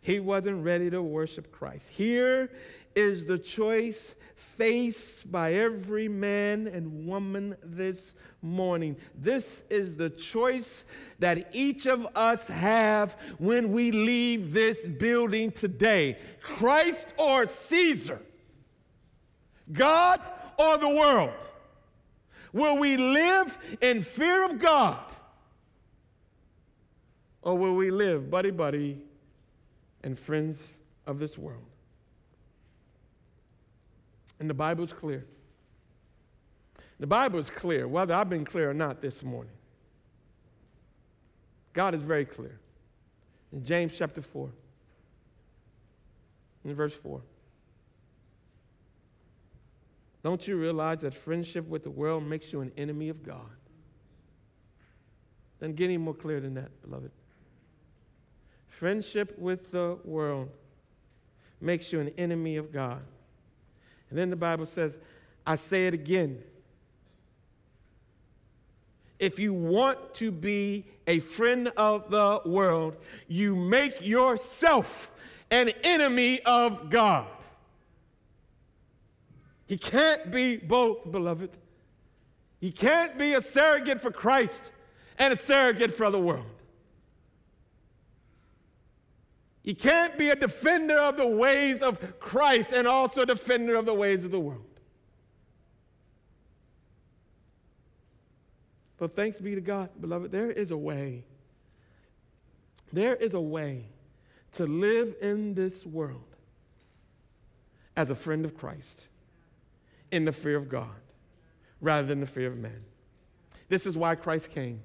He 0.00 0.20
wasn't 0.20 0.64
ready 0.64 0.90
to 0.90 1.02
worship 1.02 1.52
Christ. 1.52 1.88
Here 1.88 2.50
is 2.94 3.24
the 3.26 3.38
choice 3.38 4.14
faced 4.58 5.30
by 5.30 5.52
every 5.52 6.08
man 6.08 6.66
and 6.66 7.06
woman 7.06 7.56
this 7.62 8.12
morning. 8.42 8.96
This 9.14 9.62
is 9.70 9.96
the 9.96 10.10
choice 10.10 10.84
that 11.20 11.48
each 11.52 11.86
of 11.86 12.06
us 12.14 12.48
have 12.48 13.16
when 13.38 13.72
we 13.72 13.92
leave 13.92 14.52
this 14.52 14.86
building 14.86 15.52
today 15.52 16.18
Christ 16.42 17.06
or 17.16 17.46
Caesar, 17.46 18.20
God 19.72 20.20
or 20.58 20.78
the 20.78 20.88
world. 20.88 21.32
Will 22.52 22.78
we 22.78 22.96
live 22.96 23.56
in 23.80 24.02
fear 24.02 24.44
of 24.44 24.58
God? 24.58 24.98
Or 27.42 27.56
will 27.56 27.76
we 27.76 27.90
live 27.90 28.30
buddy 28.30 28.50
buddy 28.50 29.00
and 30.02 30.18
friends 30.18 30.72
of 31.06 31.18
this 31.18 31.36
world. 31.36 31.64
And 34.40 34.48
the 34.48 34.54
Bible 34.54 34.84
is 34.84 34.92
clear. 34.92 35.26
The 37.00 37.06
Bible 37.06 37.38
is 37.38 37.50
clear, 37.50 37.86
whether 37.86 38.14
I've 38.14 38.28
been 38.28 38.44
clear 38.44 38.70
or 38.70 38.74
not 38.74 39.00
this 39.00 39.22
morning. 39.22 39.52
God 41.72 41.94
is 41.94 42.02
very 42.02 42.24
clear. 42.24 42.58
In 43.52 43.64
James 43.64 43.92
chapter 43.96 44.20
4, 44.20 44.50
in 46.64 46.74
verse 46.74 46.92
4. 46.92 47.20
Don't 50.24 50.46
you 50.46 50.56
realize 50.56 50.98
that 50.98 51.14
friendship 51.14 51.66
with 51.68 51.84
the 51.84 51.90
world 51.90 52.24
makes 52.24 52.52
you 52.52 52.60
an 52.60 52.72
enemy 52.76 53.08
of 53.08 53.24
God? 53.24 53.50
Then 55.60 55.74
get 55.74 55.84
any 55.84 55.96
more 55.96 56.14
clear 56.14 56.40
than 56.40 56.54
that, 56.54 56.82
beloved. 56.82 57.10
Friendship 58.78 59.36
with 59.36 59.72
the 59.72 59.98
world 60.04 60.50
makes 61.60 61.92
you 61.92 61.98
an 61.98 62.12
enemy 62.16 62.54
of 62.54 62.72
God. 62.72 63.02
And 64.08 64.16
then 64.16 64.30
the 64.30 64.36
Bible 64.36 64.66
says, 64.66 64.98
I 65.44 65.56
say 65.56 65.88
it 65.88 65.94
again. 65.94 66.40
If 69.18 69.40
you 69.40 69.52
want 69.52 70.14
to 70.14 70.30
be 70.30 70.84
a 71.08 71.18
friend 71.18 71.72
of 71.76 72.08
the 72.08 72.40
world, 72.46 72.94
you 73.26 73.56
make 73.56 74.00
yourself 74.00 75.10
an 75.50 75.70
enemy 75.82 76.40
of 76.42 76.88
God. 76.88 77.26
He 79.66 79.76
can't 79.76 80.30
be 80.30 80.56
both, 80.56 81.10
beloved. 81.10 81.50
He 82.60 82.70
can't 82.70 83.18
be 83.18 83.34
a 83.34 83.42
surrogate 83.42 84.00
for 84.00 84.12
Christ 84.12 84.70
and 85.18 85.34
a 85.34 85.36
surrogate 85.36 85.92
for 85.92 86.10
the 86.10 86.20
world. 86.20 86.46
He 89.68 89.74
can't 89.74 90.16
be 90.16 90.30
a 90.30 90.34
defender 90.34 90.98
of 90.98 91.18
the 91.18 91.26
ways 91.26 91.82
of 91.82 92.18
Christ 92.18 92.72
and 92.72 92.88
also 92.88 93.20
a 93.20 93.26
defender 93.26 93.74
of 93.74 93.84
the 93.84 93.92
ways 93.92 94.24
of 94.24 94.30
the 94.30 94.40
world. 94.40 94.64
But 98.96 99.14
thanks 99.14 99.36
be 99.36 99.54
to 99.54 99.60
God, 99.60 99.90
beloved, 100.00 100.32
there 100.32 100.50
is 100.50 100.70
a 100.70 100.76
way. 100.78 101.22
There 102.94 103.14
is 103.14 103.34
a 103.34 103.40
way 103.42 103.84
to 104.52 104.64
live 104.64 105.14
in 105.20 105.52
this 105.52 105.84
world 105.84 106.34
as 107.94 108.08
a 108.08 108.14
friend 108.14 108.46
of 108.46 108.56
Christ 108.56 109.02
in 110.10 110.24
the 110.24 110.32
fear 110.32 110.56
of 110.56 110.70
God 110.70 110.96
rather 111.82 112.06
than 112.06 112.20
the 112.20 112.26
fear 112.26 112.46
of 112.46 112.56
man. 112.56 112.86
This 113.68 113.84
is 113.84 113.98
why 113.98 114.14
Christ 114.14 114.50
came. 114.50 114.80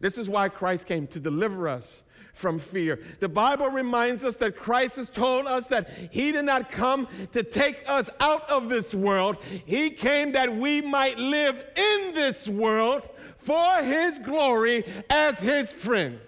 This 0.00 0.16
is 0.16 0.26
why 0.26 0.48
Christ 0.48 0.86
came 0.86 1.06
to 1.08 1.20
deliver 1.20 1.68
us 1.68 2.00
from 2.34 2.58
fear. 2.58 3.00
The 3.20 3.28
Bible 3.28 3.70
reminds 3.70 4.22
us 4.24 4.36
that 4.36 4.56
Christ 4.56 4.96
has 4.96 5.08
told 5.08 5.46
us 5.46 5.68
that 5.68 5.88
He 6.10 6.32
did 6.32 6.44
not 6.44 6.70
come 6.70 7.08
to 7.32 7.42
take 7.42 7.82
us 7.86 8.10
out 8.20 8.48
of 8.50 8.68
this 8.68 8.92
world, 8.92 9.38
He 9.64 9.90
came 9.90 10.32
that 10.32 10.54
we 10.54 10.82
might 10.82 11.18
live 11.18 11.64
in 11.76 12.12
this 12.12 12.46
world 12.46 13.08
for 13.38 13.76
His 13.82 14.18
glory 14.18 14.84
as 15.08 15.38
His 15.38 15.72
friend. 15.72 16.18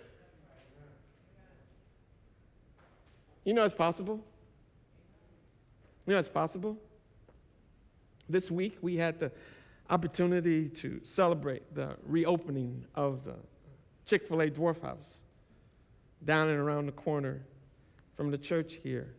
You 3.45 3.55
know 3.55 3.64
it's 3.64 3.75
possible? 3.75 4.25
You 6.07 6.14
know 6.14 6.21
it's 6.21 6.29
possible? 6.29 6.77
This 8.29 8.51
week 8.51 8.79
we 8.81 8.97
had 8.97 9.19
the 9.19 9.33
opportunity 9.90 10.69
to 10.69 11.01
celebrate 11.05 11.75
the 11.75 11.97
reopening 12.07 12.85
of 12.95 13.25
the 13.25 13.37
Chick 14.05 14.27
fil 14.27 14.40
A 14.40 14.51
Dwarf 14.51 14.83
House 14.83 15.21
down 16.24 16.48
and 16.48 16.59
around 16.59 16.87
the 16.87 16.92
corner 16.92 17.42
from 18.16 18.31
the 18.31 18.38
church 18.38 18.79
here. 18.83 19.14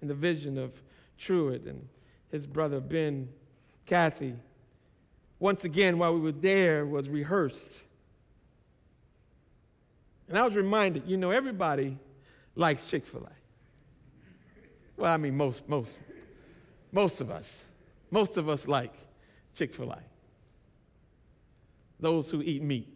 And 0.00 0.10
the 0.10 0.14
vision 0.14 0.58
of 0.58 0.72
Truett 1.18 1.64
and 1.64 1.88
his 2.30 2.46
brother 2.46 2.80
Ben, 2.80 3.28
Cathy, 3.86 4.34
once 5.38 5.64
again 5.64 5.98
while 5.98 6.14
we 6.14 6.20
were 6.20 6.32
there 6.32 6.86
was 6.86 7.08
rehearsed. 7.08 7.82
And 10.28 10.38
I 10.38 10.42
was 10.42 10.56
reminded, 10.56 11.04
you 11.06 11.16
know, 11.16 11.30
everybody 11.30 11.98
likes 12.54 12.88
Chick 12.88 13.06
fil 13.06 13.24
A. 13.24 13.32
Well, 14.96 15.12
I 15.12 15.16
mean, 15.16 15.36
most, 15.36 15.68
most, 15.68 15.96
most 16.92 17.20
of 17.20 17.30
us. 17.30 17.66
Most 18.10 18.36
of 18.36 18.48
us 18.48 18.68
like 18.68 18.92
Chick 19.54 19.74
fil 19.74 19.90
A. 19.90 19.98
Those 21.98 22.30
who 22.30 22.42
eat 22.42 22.62
meat. 22.62 22.93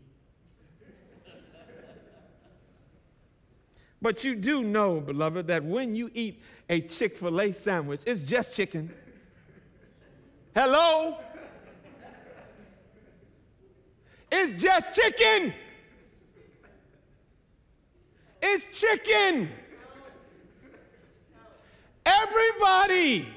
But 4.00 4.24
you 4.24 4.36
do 4.36 4.62
know, 4.62 5.00
beloved, 5.00 5.48
that 5.48 5.64
when 5.64 5.94
you 5.94 6.10
eat 6.14 6.40
a 6.68 6.80
Chick 6.80 7.16
fil 7.16 7.40
A 7.40 7.52
sandwich, 7.52 8.00
it's 8.06 8.22
just 8.22 8.54
chicken. 8.54 8.92
Hello? 10.54 11.18
It's 14.30 14.62
just 14.62 14.94
chicken. 14.94 15.54
It's 18.40 18.78
chicken. 18.78 19.48
Everybody 22.04 23.28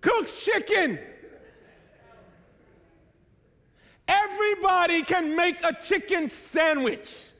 cooks 0.00 0.44
chicken. 0.44 0.98
Everybody 4.06 5.02
can 5.02 5.34
make 5.34 5.56
a 5.64 5.74
chicken 5.82 6.30
sandwich. 6.30 7.31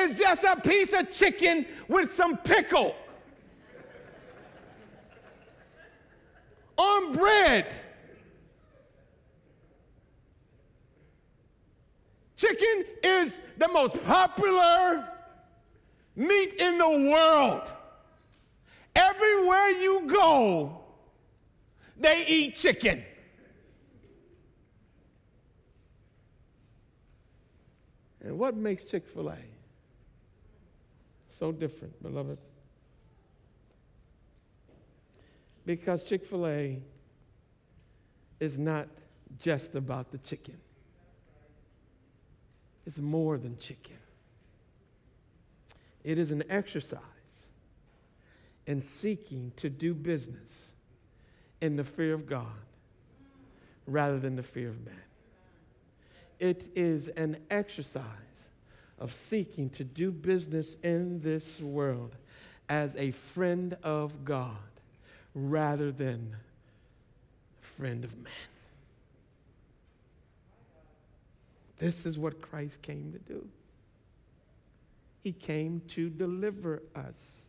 It's 0.00 0.16
just 0.16 0.44
a 0.44 0.60
piece 0.60 0.92
of 0.92 1.10
chicken 1.10 1.66
with 1.88 2.14
some 2.14 2.36
pickle 2.36 2.94
on 6.76 7.12
bread. 7.12 7.74
Chicken 12.36 12.84
is 13.02 13.34
the 13.56 13.66
most 13.66 14.00
popular 14.04 15.04
meat 16.14 16.54
in 16.60 16.78
the 16.78 17.10
world. 17.10 17.68
Everywhere 18.94 19.68
you 19.70 20.06
go, 20.06 20.80
they 21.96 22.24
eat 22.28 22.54
chicken. 22.54 23.02
And 28.20 28.38
what 28.38 28.56
makes 28.56 28.84
Chick 28.84 29.04
fil 29.12 29.30
A 29.30 29.47
so 31.38 31.52
different, 31.52 32.02
beloved? 32.02 32.38
Because 35.64 36.02
Chick 36.02 36.24
fil 36.24 36.46
A 36.46 36.78
is 38.40 38.58
not 38.58 38.88
just 39.38 39.74
about 39.74 40.10
the 40.10 40.18
chicken, 40.18 40.58
it's 42.86 42.98
more 42.98 43.36
than 43.38 43.58
chicken. 43.58 43.96
It 46.04 46.18
is 46.18 46.30
an 46.30 46.44
exercise 46.48 47.02
in 48.66 48.80
seeking 48.80 49.52
to 49.56 49.68
do 49.68 49.92
business 49.94 50.70
in 51.60 51.76
the 51.76 51.84
fear 51.84 52.14
of 52.14 52.26
God 52.26 52.46
rather 53.86 54.18
than 54.18 54.36
the 54.36 54.42
fear 54.42 54.68
of 54.70 54.84
man. 54.84 54.94
It 56.38 56.70
is 56.74 57.08
an 57.08 57.36
exercise 57.50 58.04
of 59.00 59.12
seeking 59.12 59.70
to 59.70 59.84
do 59.84 60.10
business 60.10 60.76
in 60.82 61.20
this 61.20 61.60
world 61.60 62.14
as 62.68 62.90
a 62.96 63.10
friend 63.12 63.76
of 63.82 64.24
God 64.24 64.56
rather 65.34 65.92
than 65.92 66.36
a 67.62 67.64
friend 67.64 68.04
of 68.04 68.16
man. 68.16 68.32
This 71.78 72.06
is 72.06 72.18
what 72.18 72.40
Christ 72.40 72.82
came 72.82 73.12
to 73.12 73.18
do. 73.18 73.48
He 75.22 75.32
came 75.32 75.82
to 75.88 76.10
deliver 76.10 76.82
us 76.94 77.42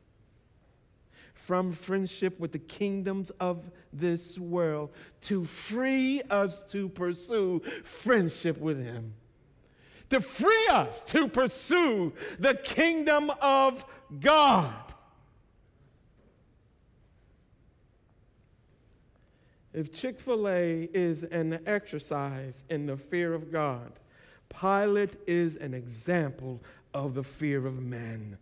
from 1.34 1.72
friendship 1.72 2.40
with 2.40 2.52
the 2.52 2.60
kingdoms 2.60 3.32
of 3.40 3.64
this 3.92 4.38
world 4.38 4.92
to 5.22 5.46
free 5.46 6.22
us 6.30 6.62
to 6.64 6.90
pursue 6.90 7.60
friendship 7.84 8.60
with 8.60 8.84
Him 8.84 9.16
to 10.10 10.20
free 10.20 10.68
us 10.72 11.04
to 11.04 11.28
pursue 11.28 12.14
the 12.40 12.56
kingdom 12.56 13.32
of 13.42 13.86
God. 14.20 14.74
If 19.74 19.94
Chick 19.94 20.20
fil 20.20 20.50
A 20.50 20.90
is 20.94 21.24
an 21.24 21.60
exercise 21.68 22.64
in 22.70 22.88
the 22.88 22.98
fear 22.98 23.34
of 23.34 23.52
God, 23.52 23.92
Pilate 24.50 25.16
is 25.28 25.56
an 25.58 25.76
example 25.76 26.60
of 26.94 27.14
the 27.14 27.24
fear 27.24 27.68
of 27.68 27.80
men. 27.80 28.38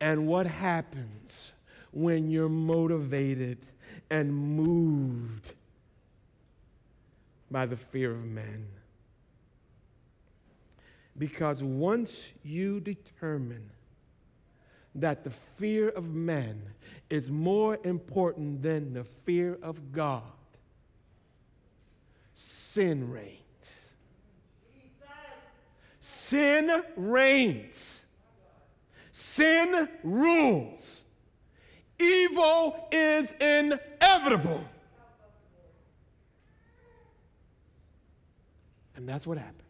And 0.00 0.26
what 0.26 0.46
happens 0.46 1.52
when 1.92 2.30
you're 2.30 2.48
motivated 2.48 3.58
and 4.10 4.32
moved 4.32 5.54
by 7.50 7.64
the 7.64 7.76
fear 7.76 8.12
of 8.12 8.24
man? 8.24 8.66
Because 11.18 11.62
once 11.62 12.28
you 12.44 12.80
determine 12.80 13.70
that 14.94 15.24
the 15.24 15.30
fear 15.30 15.88
of 15.90 16.14
man 16.14 16.62
is 17.10 17.30
more 17.30 17.78
important 17.84 18.62
than 18.62 18.92
the 18.94 19.04
fear 19.04 19.58
of 19.62 19.92
God, 19.92 20.22
sin 22.34 23.10
reigns. 23.10 23.38
Sin 26.00 26.82
reigns. 26.96 28.00
Sin 29.12 29.88
rules. 30.04 31.00
Evil 31.98 32.88
is 32.92 33.30
inevitable. 33.40 34.64
And 38.94 39.08
that's 39.08 39.26
what 39.26 39.38
happened. 39.38 39.67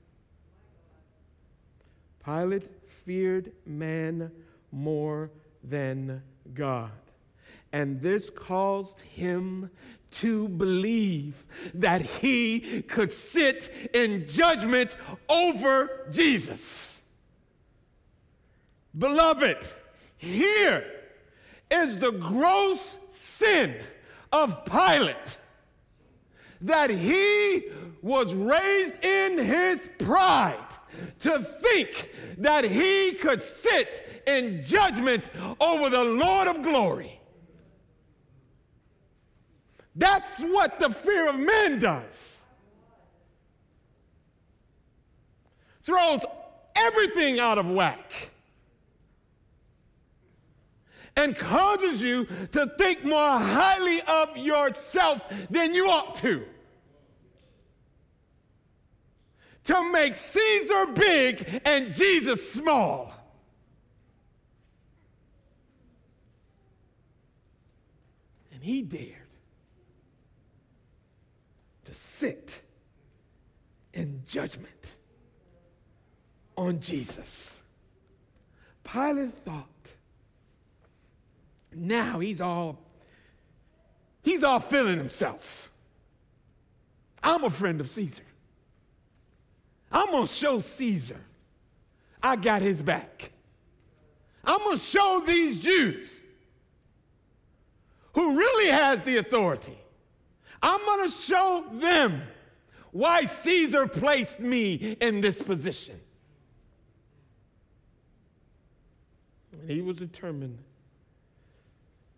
Pilate 2.28 2.68
feared 3.06 3.52
man 3.64 4.30
more 4.70 5.30
than 5.64 6.22
God. 6.52 6.90
And 7.72 8.02
this 8.02 8.28
caused 8.28 9.00
him 9.00 9.70
to 10.10 10.48
believe 10.48 11.42
that 11.72 12.02
he 12.02 12.82
could 12.82 13.14
sit 13.14 13.72
in 13.94 14.28
judgment 14.28 14.94
over 15.30 16.06
Jesus. 16.12 17.00
Beloved, 18.98 19.58
here 20.18 20.84
is 21.70 21.98
the 21.98 22.12
gross 22.12 22.98
sin 23.08 23.74
of 24.32 24.66
Pilate 24.66 25.38
that 26.60 26.90
he 26.90 27.64
was 28.02 28.34
raised 28.34 29.02
in 29.02 29.38
his 29.38 29.88
pride 29.98 30.68
to 31.20 31.38
think 31.38 32.10
that 32.38 32.64
he 32.64 33.12
could 33.12 33.42
sit 33.42 34.22
in 34.26 34.64
judgment 34.64 35.28
over 35.60 35.88
the 35.88 36.04
Lord 36.04 36.48
of 36.48 36.62
glory. 36.62 37.20
That's 39.94 40.40
what 40.40 40.78
the 40.78 40.90
fear 40.90 41.28
of 41.28 41.38
man 41.38 41.80
does. 41.80 42.38
Throws 45.82 46.24
everything 46.76 47.40
out 47.40 47.58
of 47.58 47.66
whack 47.66 48.30
and 51.18 51.36
causes 51.36 52.00
you 52.00 52.26
to 52.52 52.66
think 52.78 53.04
more 53.04 53.38
highly 53.38 54.00
of 54.02 54.36
yourself 54.36 55.20
than 55.50 55.74
you 55.74 55.88
ought 55.88 56.14
to. 56.16 56.44
To 59.68 59.92
make 59.92 60.16
Caesar 60.16 60.86
big 60.94 61.60
and 61.66 61.92
Jesus 61.92 62.52
small. 62.52 63.12
And 68.50 68.62
he 68.62 68.80
dared 68.80 69.12
to 71.84 71.92
sit 71.92 72.62
in 73.92 74.22
judgment 74.26 74.94
on 76.56 76.80
Jesus. 76.80 77.60
Pilate 78.84 79.34
thought, 79.34 79.66
now 81.74 82.20
he's 82.20 82.40
all 82.40 82.78
he's 84.22 84.42
all 84.42 84.60
feeling 84.60 84.96
himself. 84.96 85.70
I'm 87.22 87.44
a 87.44 87.50
friend 87.50 87.82
of 87.82 87.90
Caesar. 87.90 88.22
I'm 89.90 90.10
gonna 90.10 90.26
show 90.26 90.60
Caesar 90.60 91.20
I 92.22 92.36
got 92.36 92.62
his 92.62 92.80
back. 92.80 93.30
I'm 94.44 94.58
gonna 94.58 94.78
show 94.78 95.22
these 95.24 95.60
Jews 95.60 96.20
who 98.12 98.36
really 98.36 98.70
has 98.70 99.02
the 99.02 99.18
authority. 99.18 99.78
I'm 100.60 100.80
gonna 100.84 101.10
show 101.10 101.64
them 101.72 102.22
why 102.90 103.26
Caesar 103.26 103.86
placed 103.86 104.40
me 104.40 104.96
in 105.00 105.20
this 105.20 105.40
position. 105.40 106.00
And 109.52 109.70
he 109.70 109.82
was 109.82 109.98
determined 109.98 110.58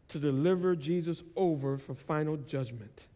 to 0.08 0.18
deliver 0.18 0.76
Jesus 0.76 1.22
over 1.36 1.76
for 1.76 1.94
final 1.94 2.36
judgment. 2.36 3.06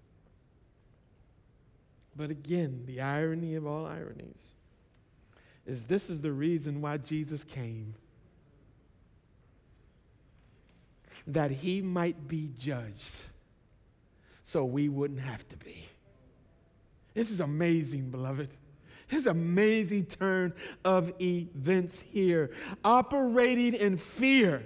But 2.17 2.31
again, 2.31 2.85
the 2.87 3.01
irony 3.01 3.55
of 3.55 3.67
all 3.67 3.87
ironies 3.87 4.51
is 5.67 5.85
this 5.85 6.11
is 6.11 6.21
the 6.21 6.33
reason 6.33 6.81
why 6.81 6.99
Jesus 6.99 7.43
came 7.45 7.95
that 11.27 11.51
he 11.51 11.81
might 11.81 12.29
be 12.29 12.51
judged 12.59 13.23
so 14.45 14.65
we 14.65 14.89
wouldn't 14.89 15.21
have 15.21 15.49
to 15.49 15.57
be. 15.57 15.87
This 17.15 17.31
is 17.31 17.41
amazing, 17.41 18.11
beloved. 18.11 18.51
His 19.07 19.27
amazing 19.27 20.07
turn 20.07 20.53
of 20.85 21.13
events 21.21 22.01
here, 22.01 22.51
operating 22.85 23.75
in 23.75 23.97
fear 23.97 24.63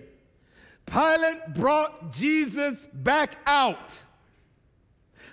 Pilate 0.90 1.54
brought 1.54 2.12
Jesus 2.12 2.86
back 2.92 3.36
out. 3.46 3.90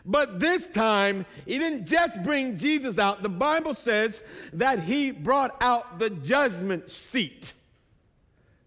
But 0.05 0.39
this 0.39 0.67
time, 0.67 1.25
he 1.45 1.57
didn't 1.57 1.87
just 1.87 2.21
bring 2.21 2.57
Jesus 2.57 2.99
out. 2.99 3.23
The 3.23 3.29
Bible 3.29 3.73
says 3.73 4.21
that 4.53 4.83
he 4.83 5.09
brought 5.09 5.55
out 5.61 5.97
the 5.97 6.11
judgment 6.11 6.91
seat, 6.91 7.53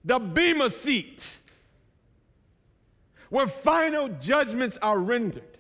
the 0.05 0.19
Bema 0.19 0.71
seat, 0.71 1.37
where 3.31 3.47
final 3.47 4.09
judgments 4.09 4.77
are 4.83 4.99
rendered. 4.99 5.59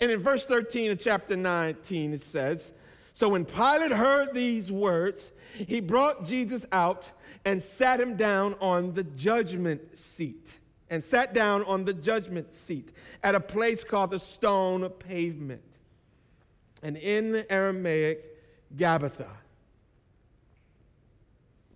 And 0.00 0.12
in 0.12 0.22
verse 0.22 0.44
13 0.46 0.92
of 0.92 1.00
chapter 1.00 1.34
19, 1.34 2.14
it 2.14 2.22
says 2.22 2.70
So 3.14 3.30
when 3.30 3.44
Pilate 3.44 3.92
heard 3.92 4.32
these 4.32 4.70
words, 4.70 5.28
he 5.54 5.80
brought 5.80 6.24
Jesus 6.24 6.64
out 6.70 7.10
and 7.44 7.62
sat 7.62 8.00
him 8.00 8.16
down 8.16 8.54
on 8.60 8.94
the 8.94 9.02
judgment 9.02 9.98
seat. 9.98 10.60
And 10.90 11.04
sat 11.04 11.32
down 11.32 11.64
on 11.64 11.84
the 11.84 11.94
judgment 11.94 12.52
seat 12.52 12.90
at 13.22 13.34
a 13.36 13.40
place 13.40 13.84
called 13.84 14.10
the 14.10 14.18
stone 14.18 14.88
pavement. 14.90 15.62
And 16.82 16.96
in 16.96 17.32
the 17.32 17.52
Aramaic, 17.52 18.26
Gabbatha. 18.76 19.28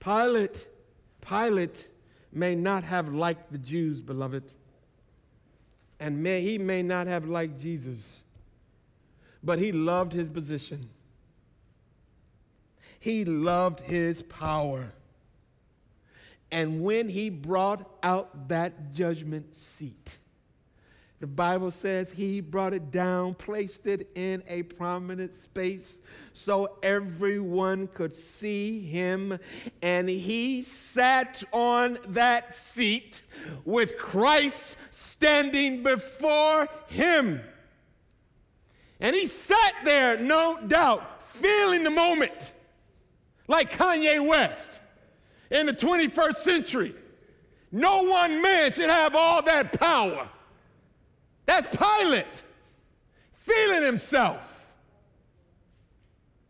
Pilate, 0.00 0.66
Pilate 1.20 1.88
may 2.32 2.54
not 2.54 2.84
have 2.84 3.14
liked 3.14 3.52
the 3.52 3.58
Jews, 3.58 4.00
beloved. 4.02 4.44
And 6.00 6.22
may, 6.22 6.40
he 6.42 6.58
may 6.58 6.82
not 6.82 7.06
have 7.06 7.26
liked 7.26 7.60
Jesus, 7.60 8.20
but 9.42 9.58
he 9.58 9.72
loved 9.72 10.12
his 10.12 10.28
position. 10.28 10.90
He 12.98 13.24
loved 13.24 13.80
his 13.80 14.22
power. 14.22 14.92
And 16.50 16.82
when 16.82 17.08
he 17.08 17.30
brought 17.30 17.88
out 18.02 18.48
that 18.48 18.92
judgment 18.92 19.56
seat, 19.56 20.18
the 21.20 21.28
Bible 21.28 21.70
says 21.70 22.12
he 22.12 22.40
brought 22.42 22.74
it 22.74 22.90
down, 22.90 23.34
placed 23.34 23.86
it 23.86 24.10
in 24.14 24.42
a 24.46 24.62
prominent 24.62 25.34
space 25.34 25.98
so 26.34 26.76
everyone 26.82 27.86
could 27.86 28.14
see 28.14 28.80
him. 28.80 29.38
And 29.80 30.08
he 30.08 30.60
sat 30.60 31.42
on 31.50 31.98
that 32.08 32.54
seat 32.54 33.22
with 33.64 33.96
Christ 33.96 34.76
standing 34.90 35.82
before 35.82 36.68
him. 36.88 37.40
And 39.00 39.16
he 39.16 39.26
sat 39.26 39.74
there, 39.84 40.18
no 40.18 40.58
doubt, 40.66 41.22
feeling 41.24 41.84
the 41.84 41.90
moment, 41.90 42.52
like 43.48 43.72
Kanye 43.72 44.24
West 44.26 44.70
in 45.50 45.66
the 45.66 45.72
21st 45.72 46.36
century. 46.36 46.94
No 47.70 48.04
one 48.04 48.40
man 48.40 48.70
should 48.70 48.90
have 48.90 49.14
all 49.14 49.42
that 49.42 49.78
power. 49.78 50.28
That's 51.46 51.66
Pilate 51.76 52.42
feeling 53.32 53.82
himself, 53.82 54.72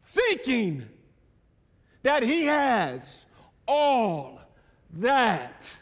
thinking 0.03 0.89
that 2.03 2.23
he 2.23 2.45
has 2.45 3.27
all 3.67 4.41
that 4.93 5.75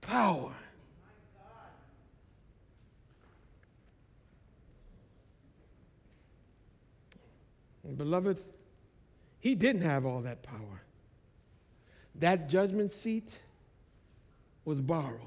power. 0.00 0.52
And 7.84 7.96
beloved, 7.96 8.42
he 9.38 9.54
didn't 9.54 9.82
have 9.82 10.04
all 10.04 10.22
that 10.22 10.42
power. 10.42 10.75
That 12.20 12.48
judgment 12.48 12.92
seat 12.92 13.40
was 14.64 14.80
borrowed. 14.80 15.20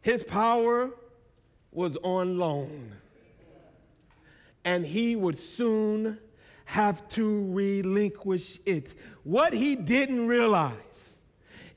His 0.00 0.22
power 0.22 0.90
was 1.72 1.96
on 2.02 2.38
loan. 2.38 2.92
And 4.64 4.84
he 4.84 5.16
would 5.16 5.38
soon 5.38 6.18
have 6.64 7.08
to 7.10 7.52
relinquish 7.52 8.58
it. 8.66 8.94
What 9.22 9.52
he 9.52 9.76
didn't 9.76 10.26
realize 10.26 11.08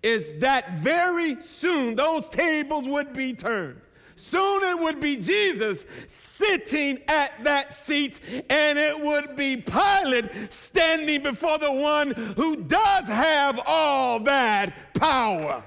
is 0.02 0.40
that 0.42 0.80
very 0.80 1.42
soon 1.42 1.96
those 1.96 2.30
tables 2.30 2.88
would 2.88 3.14
be 3.14 3.34
turned. 3.34 3.82
Soon 4.20 4.66
it 4.66 4.78
would 4.78 5.00
be 5.00 5.16
Jesus 5.16 5.86
sitting 6.10 7.00
at 7.08 7.32
that 7.46 7.74
seat, 7.74 8.20
and 8.50 8.78
it 8.78 9.00
would 9.00 9.38
be 9.38 9.56
Pilate 9.56 10.30
standing 10.50 11.24
before 11.24 11.58
the 11.58 11.72
one 11.72 12.12
who 12.36 12.58
does 12.58 13.06
have 13.06 13.62
all 13.66 14.20
that 14.20 14.94
power. 14.94 15.64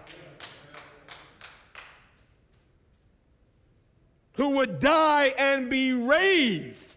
Who 4.35 4.51
would 4.51 4.81
die 4.81 5.33
and 5.39 5.71
be 5.71 5.95
raised 5.95 6.95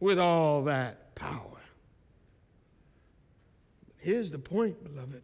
with 0.00 0.18
all 0.18 0.62
that 0.62 1.14
power. 1.14 1.60
Here's 3.98 4.30
the 4.30 4.38
point, 4.38 4.82
beloved. 4.82 5.22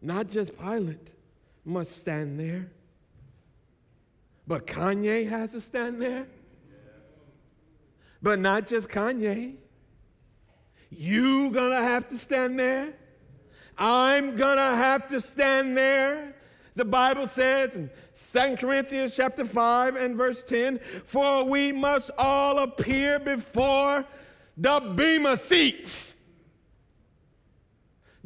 Not 0.00 0.28
just 0.28 0.58
Pilate 0.58 1.08
must 1.64 1.98
stand 1.98 2.38
there, 2.38 2.70
but 4.46 4.66
Kanye 4.66 5.28
has 5.28 5.52
to 5.52 5.60
stand 5.60 6.00
there. 6.00 6.26
but 8.20 8.38
not 8.38 8.66
just 8.66 8.88
Kanye. 8.88 9.54
You 10.90 11.50
gonna 11.50 11.82
have 11.82 12.08
to 12.08 12.16
stand 12.16 12.58
there. 12.58 12.94
I'm 13.76 14.34
gonna 14.36 14.74
have 14.74 15.06
to 15.08 15.20
stand 15.20 15.76
there. 15.76 16.34
The 16.74 16.84
Bible 16.84 17.26
says 17.26 17.74
in 17.74 17.90
2 18.32 18.56
Corinthians 18.56 19.14
chapter 19.14 19.44
5 19.44 19.96
and 19.96 20.16
verse 20.16 20.42
10, 20.44 20.80
for 21.04 21.48
we 21.48 21.72
must 21.72 22.10
all 22.18 22.58
appear 22.58 23.18
before 23.18 24.04
the 24.56 24.80
Bema 24.96 25.36
seat, 25.36 26.14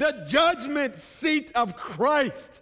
the 0.02 0.24
judgment 0.26 0.96
seat 0.96 1.52
of 1.54 1.76
Christ. 1.76 2.60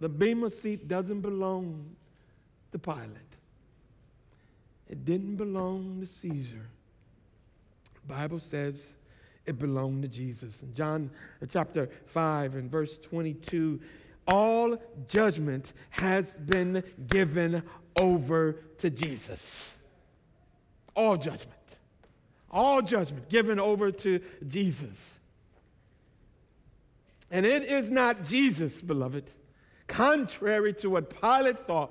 The 0.00 0.08
Bema 0.08 0.50
seat 0.50 0.86
doesn't 0.86 1.22
belong 1.22 1.96
to 2.72 2.78
Pilate. 2.78 3.16
It 4.86 5.06
didn't 5.06 5.36
belong 5.36 6.00
to 6.00 6.06
Caesar. 6.06 6.66
The 7.94 8.14
Bible 8.14 8.38
says 8.38 8.92
it 9.46 9.58
belonged 9.58 10.02
to 10.02 10.08
Jesus. 10.08 10.62
In 10.62 10.74
John 10.74 11.10
chapter 11.48 11.88
5 12.06 12.56
and 12.56 12.70
verse 12.70 12.98
22, 12.98 13.80
all 14.28 14.76
judgment 15.08 15.72
has 15.88 16.34
been 16.34 16.84
given 17.06 17.62
over 17.96 18.56
to 18.78 18.90
Jesus. 18.90 19.78
All 20.94 21.16
judgment. 21.16 21.59
All 22.50 22.82
judgment 22.82 23.28
given 23.28 23.60
over 23.60 23.92
to 23.92 24.20
Jesus. 24.46 25.18
And 27.30 27.46
it 27.46 27.62
is 27.62 27.88
not 27.88 28.24
Jesus, 28.24 28.82
beloved, 28.82 29.24
contrary 29.86 30.74
to 30.74 30.90
what 30.90 31.20
Pilate 31.20 31.58
thought. 31.66 31.90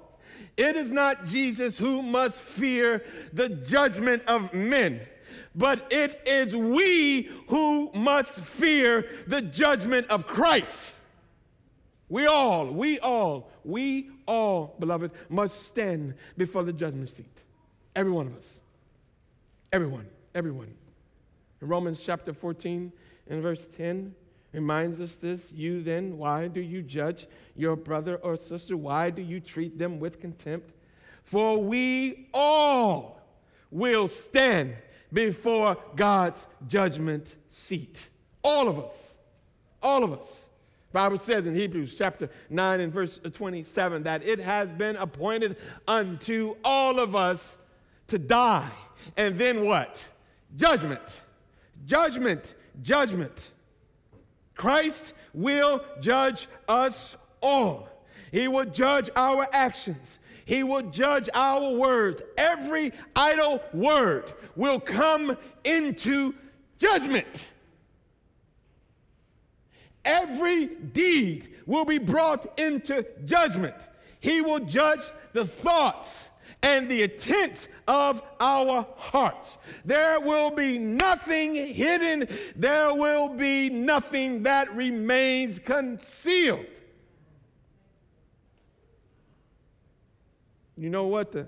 It 0.57 0.75
is 0.75 0.91
not 0.91 1.25
Jesus 1.25 1.77
who 1.77 2.01
must 2.01 2.41
fear 2.41 3.03
the 3.31 3.49
judgment 3.49 4.23
of 4.27 4.53
men 4.53 5.01
but 5.55 5.91
it 5.91 6.21
is 6.25 6.55
we 6.55 7.23
who 7.47 7.91
must 7.93 8.31
fear 8.31 9.05
the 9.27 9.41
judgment 9.41 10.07
of 10.07 10.27
Christ. 10.27 10.93
We 12.07 12.25
all, 12.25 12.67
we 12.67 12.99
all, 12.99 13.51
we 13.63 14.09
all, 14.27 14.75
beloved, 14.79 15.11
must 15.27 15.63
stand 15.63 16.15
before 16.37 16.63
the 16.63 16.73
judgment 16.73 17.09
seat. 17.09 17.25
Every 17.95 18.11
one 18.11 18.27
of 18.27 18.37
us. 18.37 18.59
Everyone, 19.71 20.07
everyone. 20.33 20.73
In 21.61 21.67
Romans 21.67 22.01
chapter 22.03 22.33
14 22.33 22.91
and 23.29 23.41
verse 23.41 23.67
10 23.67 24.13
reminds 24.53 24.99
us 24.99 25.15
this 25.15 25.51
You 25.51 25.81
then, 25.81 26.17
why 26.17 26.47
do 26.47 26.61
you 26.61 26.81
judge 26.81 27.27
your 27.55 27.75
brother 27.75 28.15
or 28.17 28.37
sister? 28.37 28.77
Why 28.77 29.09
do 29.09 29.21
you 29.21 29.39
treat 29.39 29.77
them 29.77 29.99
with 29.99 30.19
contempt? 30.19 30.71
For 31.23 31.61
we 31.61 32.27
all 32.33 33.21
will 33.71 34.07
stand 34.07 34.75
before 35.11 35.77
God's 35.95 36.45
judgment 36.67 37.35
seat. 37.49 38.09
All 38.43 38.67
of 38.67 38.79
us. 38.79 39.17
All 39.81 40.03
of 40.03 40.13
us. 40.13 40.45
Bible 40.91 41.19
says 41.19 41.45
in 41.45 41.53
Hebrews 41.53 41.93
chapter 41.95 42.29
9 42.49 42.79
and 42.79 42.91
verse 42.91 43.19
27 43.31 44.03
that 44.03 44.23
it 44.23 44.39
has 44.39 44.69
been 44.69 44.95
appointed 44.95 45.57
unto 45.87 46.55
all 46.63 46.99
of 46.99 47.15
us 47.15 47.55
to 48.07 48.17
die. 48.17 48.71
And 49.15 49.37
then 49.37 49.65
what? 49.65 50.03
Judgment. 50.55 51.21
Judgment. 51.85 52.53
Judgment. 52.81 53.51
Christ 54.55 55.13
will 55.33 55.83
judge 56.01 56.47
us 56.67 57.17
all. 57.41 57.87
He 58.31 58.47
will 58.47 58.65
judge 58.65 59.09
our 59.15 59.47
actions. 59.51 60.17
He 60.45 60.63
will 60.63 60.83
judge 60.83 61.29
our 61.33 61.73
words. 61.73 62.21
Every 62.37 62.91
idle 63.15 63.61
word 63.73 64.33
will 64.55 64.79
come 64.79 65.37
into 65.63 66.33
judgment. 66.79 67.53
Every 70.03 70.65
deed 70.65 71.49
will 71.65 71.85
be 71.85 71.99
brought 71.99 72.59
into 72.59 73.05
judgment. 73.25 73.75
He 74.19 74.41
will 74.41 74.59
judge 74.59 75.01
the 75.33 75.45
thoughts 75.45 76.28
and 76.61 76.89
the 76.89 77.03
intent 77.03 77.67
of 77.87 78.21
our 78.39 78.85
hearts. 78.97 79.57
There 79.85 80.19
will 80.19 80.51
be 80.51 80.77
nothing 80.77 81.55
hidden, 81.55 82.27
there 82.55 82.93
will 82.93 83.29
be 83.29 83.69
nothing 83.69 84.43
that 84.43 84.73
remains 84.75 85.59
concealed. 85.59 86.65
You 90.77 90.89
know 90.89 91.07
what 91.07 91.31
the, 91.33 91.47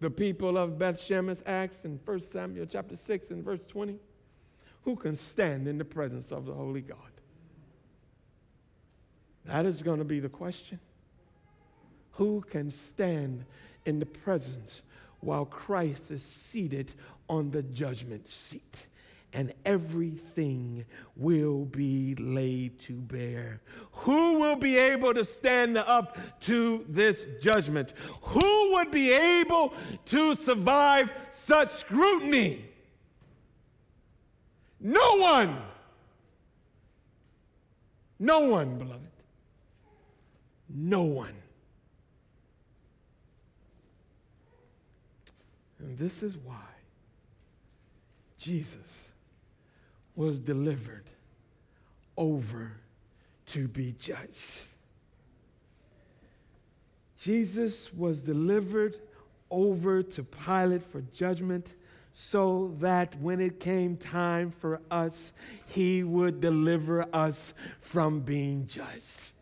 the 0.00 0.10
people 0.10 0.58
of 0.58 0.78
Beth 0.78 0.98
Shemesh 0.98 1.42
asked 1.46 1.84
in 1.84 2.00
1 2.04 2.20
Samuel 2.22 2.66
chapter 2.66 2.96
6 2.96 3.30
and 3.30 3.44
verse 3.44 3.66
20? 3.66 3.98
Who 4.82 4.96
can 4.96 5.16
stand 5.16 5.68
in 5.68 5.78
the 5.78 5.84
presence 5.84 6.32
of 6.32 6.46
the 6.46 6.52
Holy 6.52 6.80
God? 6.80 6.98
That 9.44 9.64
is 9.64 9.82
going 9.82 9.98
to 9.98 10.04
be 10.04 10.20
the 10.20 10.28
question. 10.28 10.80
Who 12.12 12.40
can 12.40 12.70
stand 12.70 13.44
in 13.86 13.98
the 13.98 14.06
presence 14.06 14.82
while 15.20 15.46
Christ 15.46 16.10
is 16.10 16.22
seated 16.22 16.92
on 17.28 17.50
the 17.50 17.62
judgment 17.62 18.28
seat? 18.28 18.86
and 19.36 19.52
everything 19.66 20.86
will 21.14 21.66
be 21.66 22.14
laid 22.14 22.78
to 22.80 22.94
bear. 22.94 23.60
Who 23.92 24.38
will 24.38 24.56
be 24.56 24.78
able 24.78 25.12
to 25.12 25.26
stand 25.26 25.76
up 25.76 26.16
to 26.42 26.86
this 26.88 27.22
judgment? 27.40 27.92
Who 28.22 28.72
would 28.72 28.90
be 28.90 29.12
able 29.12 29.74
to 30.06 30.36
survive 30.36 31.12
such 31.32 31.70
scrutiny? 31.70 32.64
No 34.80 35.18
one. 35.18 35.58
No 38.18 38.48
one, 38.48 38.78
beloved. 38.78 39.02
No 40.70 41.02
one. 41.02 41.34
This 45.98 46.22
is 46.22 46.36
why 46.36 46.54
Jesus 48.38 49.10
was 50.14 50.38
delivered 50.38 51.04
over 52.16 52.72
to 53.46 53.68
be 53.68 53.94
judged. 53.98 54.60
Jesus 57.18 57.92
was 57.94 58.22
delivered 58.22 58.98
over 59.50 60.02
to 60.02 60.22
Pilate 60.22 60.82
for 60.82 61.00
judgment 61.14 61.74
so 62.12 62.74
that 62.80 63.18
when 63.20 63.40
it 63.40 63.60
came 63.60 63.96
time 63.96 64.50
for 64.50 64.80
us, 64.90 65.32
he 65.66 66.02
would 66.02 66.40
deliver 66.40 67.06
us 67.14 67.54
from 67.80 68.20
being 68.20 68.66
judged. 68.66 69.32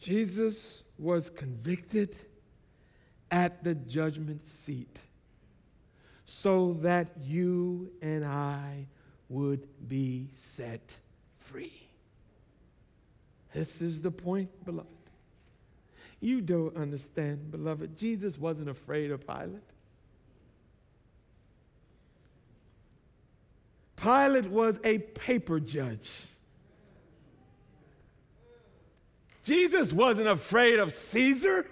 Jesus 0.00 0.83
was 0.98 1.30
convicted 1.30 2.14
at 3.30 3.64
the 3.64 3.74
judgment 3.74 4.44
seat 4.44 4.98
so 6.26 6.74
that 6.74 7.08
you 7.22 7.90
and 8.00 8.24
I 8.24 8.86
would 9.28 9.66
be 9.88 10.28
set 10.34 10.96
free. 11.38 11.88
This 13.52 13.80
is 13.80 14.02
the 14.02 14.10
point, 14.10 14.50
beloved. 14.64 14.88
You 16.20 16.40
don't 16.40 16.76
understand, 16.76 17.50
beloved. 17.50 17.96
Jesus 17.96 18.38
wasn't 18.38 18.68
afraid 18.68 19.10
of 19.10 19.26
Pilate. 19.26 19.62
Pilate 23.96 24.46
was 24.46 24.80
a 24.84 24.98
paper 24.98 25.60
judge. 25.60 26.10
Jesus 29.44 29.92
wasn't 29.92 30.26
afraid 30.26 30.80
of 30.80 30.92
Caesar. 30.94 31.66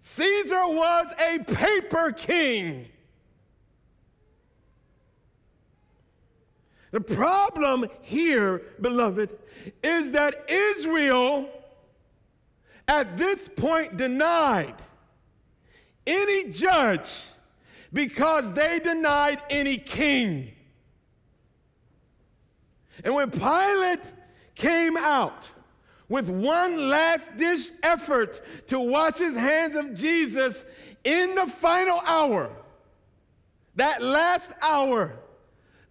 Caesar 0.00 0.66
was 0.66 1.06
a 1.20 1.38
paper 1.44 2.12
king. 2.12 2.86
The 6.92 7.00
problem 7.00 7.86
here, 8.00 8.62
beloved, 8.80 9.30
is 9.82 10.12
that 10.12 10.44
Israel 10.48 11.48
at 12.88 13.16
this 13.16 13.48
point 13.54 13.96
denied 13.98 14.74
any 16.06 16.50
judge 16.50 17.22
because 17.92 18.50
they 18.54 18.78
denied 18.78 19.42
any 19.50 19.76
king. 19.76 20.52
And 23.04 23.14
when 23.14 23.30
Pilate 23.30 24.00
came 24.54 24.96
out 24.96 25.48
with 26.12 26.28
one 26.28 26.90
last 26.90 27.38
dish 27.38 27.68
effort 27.82 28.42
to 28.68 28.78
wash 28.78 29.16
his 29.16 29.34
hands 29.34 29.74
of 29.74 29.94
Jesus 29.94 30.62
in 31.04 31.34
the 31.34 31.46
final 31.46 32.00
hour, 32.00 32.50
that 33.76 34.02
last 34.02 34.52
hour, 34.60 35.16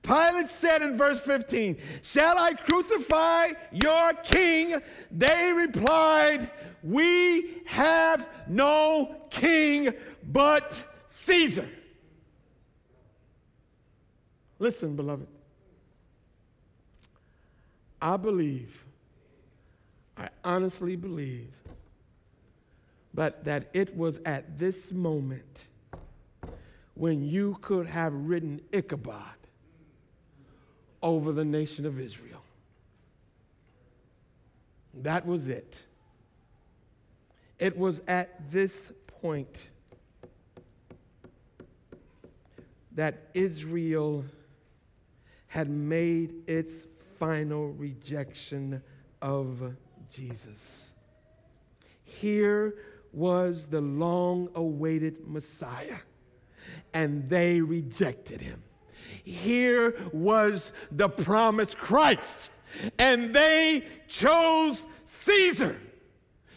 Pilate 0.04 0.48
said 0.48 0.84
in 0.84 0.96
verse 0.96 1.20
15, 1.20 1.76
Shall 2.04 2.38
I 2.38 2.54
crucify 2.54 3.54
your 3.72 4.14
king? 4.14 4.80
They 5.10 5.54
replied, 5.54 6.52
We 6.84 7.64
have 7.66 8.30
no 8.48 9.24
king 9.32 9.92
but 10.24 10.84
Caesar. 11.08 11.68
Listen, 14.60 14.96
beloved. 14.96 15.28
I 18.00 18.18
believe, 18.18 18.86
I 20.22 20.30
honestly 20.44 20.96
believe, 20.96 21.52
but 23.12 23.44
that 23.46 23.72
it 23.74 23.98
was 23.98 24.20
at 24.24 24.60
this 24.60 24.92
moment 24.92 25.66
when 26.94 27.24
you 27.24 27.58
could 27.62 27.88
have 27.88 28.14
written 28.14 28.62
Ichabod 28.72 29.24
over 31.02 31.32
the 31.32 31.44
nation 31.44 31.88
of 31.88 32.00
Israel. 32.00 32.44
That 34.94 35.26
was 35.26 35.48
it. 35.48 35.76
It 37.58 37.76
was 37.76 38.00
at 38.08 38.52
this 38.52 38.92
point 39.08 39.70
that 42.92 43.24
Israel 43.34 44.24
had 45.48 45.68
made 45.68 46.48
its 46.48 46.86
final 47.18 47.70
rejection 47.70 48.84
of 49.20 49.74
Jesus. 50.12 50.92
Here 52.04 52.76
was 53.14 53.66
the 53.68 53.82
long 53.82 54.50
awaited 54.56 55.28
Messiah, 55.28 55.98
and 56.94 57.30
they 57.30 57.62
rejected 57.62 58.42
him. 58.42 58.62
Here 59.24 59.96
was 60.14 60.72
the 60.92 61.10
promised 61.10 61.78
Christ, 61.78 62.52
and 63.00 63.34
they 63.34 63.86
chose 64.08 64.84
Caesar. 65.06 65.78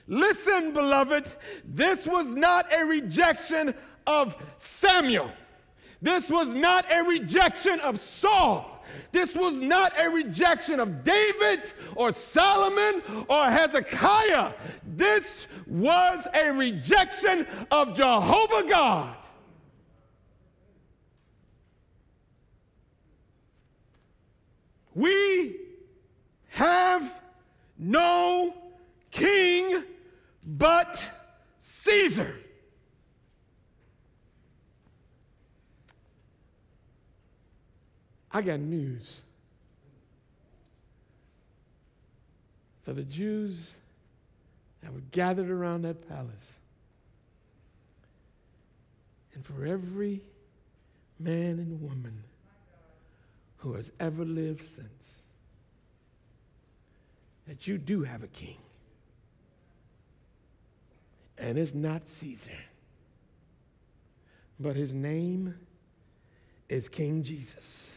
Listen, 0.06 0.72
beloved, 0.72 1.26
this 1.64 2.06
was 2.06 2.28
not 2.28 2.72
a 2.72 2.84
rejection 2.84 3.74
of 4.06 4.36
Samuel. 4.58 5.30
This 6.02 6.28
was 6.28 6.48
not 6.50 6.84
a 6.92 7.02
rejection 7.04 7.80
of 7.80 8.00
Saul. 8.00 8.73
This 9.12 9.34
was 9.34 9.54
not 9.54 9.92
a 9.98 10.10
rejection 10.10 10.80
of 10.80 11.04
David 11.04 11.62
or 11.94 12.12
Solomon 12.12 13.02
or 13.28 13.44
Hezekiah. 13.44 14.52
This 14.84 15.46
was 15.66 16.26
a 16.34 16.52
rejection 16.52 17.46
of 17.70 17.94
Jehovah 17.94 18.68
God. 18.68 19.16
We 24.94 25.56
have 26.50 27.20
no 27.76 28.54
king 29.10 29.82
but 30.46 31.08
Caesar. 31.62 32.34
I 38.34 38.42
got 38.42 38.58
news. 38.58 39.22
For 42.82 42.92
the 42.92 43.04
Jews 43.04 43.70
that 44.82 44.92
were 44.92 45.00
gathered 45.12 45.48
around 45.48 45.82
that 45.82 46.06
palace, 46.08 46.52
and 49.34 49.44
for 49.46 49.64
every 49.64 50.20
man 51.18 51.58
and 51.58 51.80
woman 51.80 52.24
who 53.58 53.74
has 53.74 53.90
ever 54.00 54.24
lived 54.24 54.66
since, 54.66 55.20
that 57.46 57.66
you 57.66 57.78
do 57.78 58.02
have 58.02 58.22
a 58.22 58.26
king. 58.26 58.58
And 61.38 61.56
it's 61.56 61.72
not 61.72 62.08
Caesar, 62.08 62.50
but 64.58 64.76
his 64.76 64.92
name 64.92 65.54
is 66.68 66.88
King 66.88 67.22
Jesus. 67.22 67.92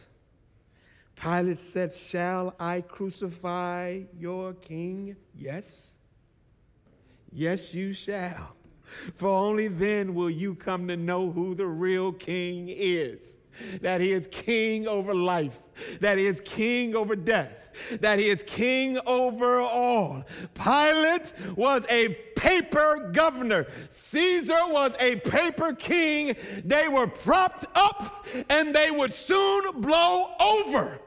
Pilate 1.20 1.58
said, 1.58 1.92
Shall 1.92 2.54
I 2.60 2.80
crucify 2.80 4.02
your 4.18 4.54
king? 4.54 5.16
Yes. 5.34 5.90
Yes, 7.32 7.74
you 7.74 7.92
shall. 7.92 8.54
For 9.14 9.28
only 9.28 9.68
then 9.68 10.14
will 10.14 10.30
you 10.30 10.54
come 10.54 10.88
to 10.88 10.96
know 10.96 11.30
who 11.30 11.54
the 11.54 11.66
real 11.66 12.12
king 12.12 12.68
is. 12.68 13.34
That 13.80 14.00
he 14.00 14.12
is 14.12 14.28
king 14.30 14.86
over 14.86 15.14
life, 15.14 15.58
that 16.00 16.16
he 16.16 16.26
is 16.26 16.40
king 16.44 16.94
over 16.94 17.16
death, 17.16 17.70
that 18.00 18.20
he 18.20 18.28
is 18.28 18.44
king 18.46 18.98
over 19.04 19.58
all. 19.58 20.22
Pilate 20.54 21.32
was 21.56 21.82
a 21.90 22.10
paper 22.36 23.10
governor, 23.12 23.66
Caesar 23.90 24.60
was 24.68 24.92
a 25.00 25.16
paper 25.16 25.72
king. 25.72 26.36
They 26.64 26.86
were 26.86 27.08
propped 27.08 27.66
up 27.74 28.26
and 28.48 28.72
they 28.72 28.92
would 28.92 29.12
soon 29.12 29.80
blow 29.80 30.30
over. 30.38 31.00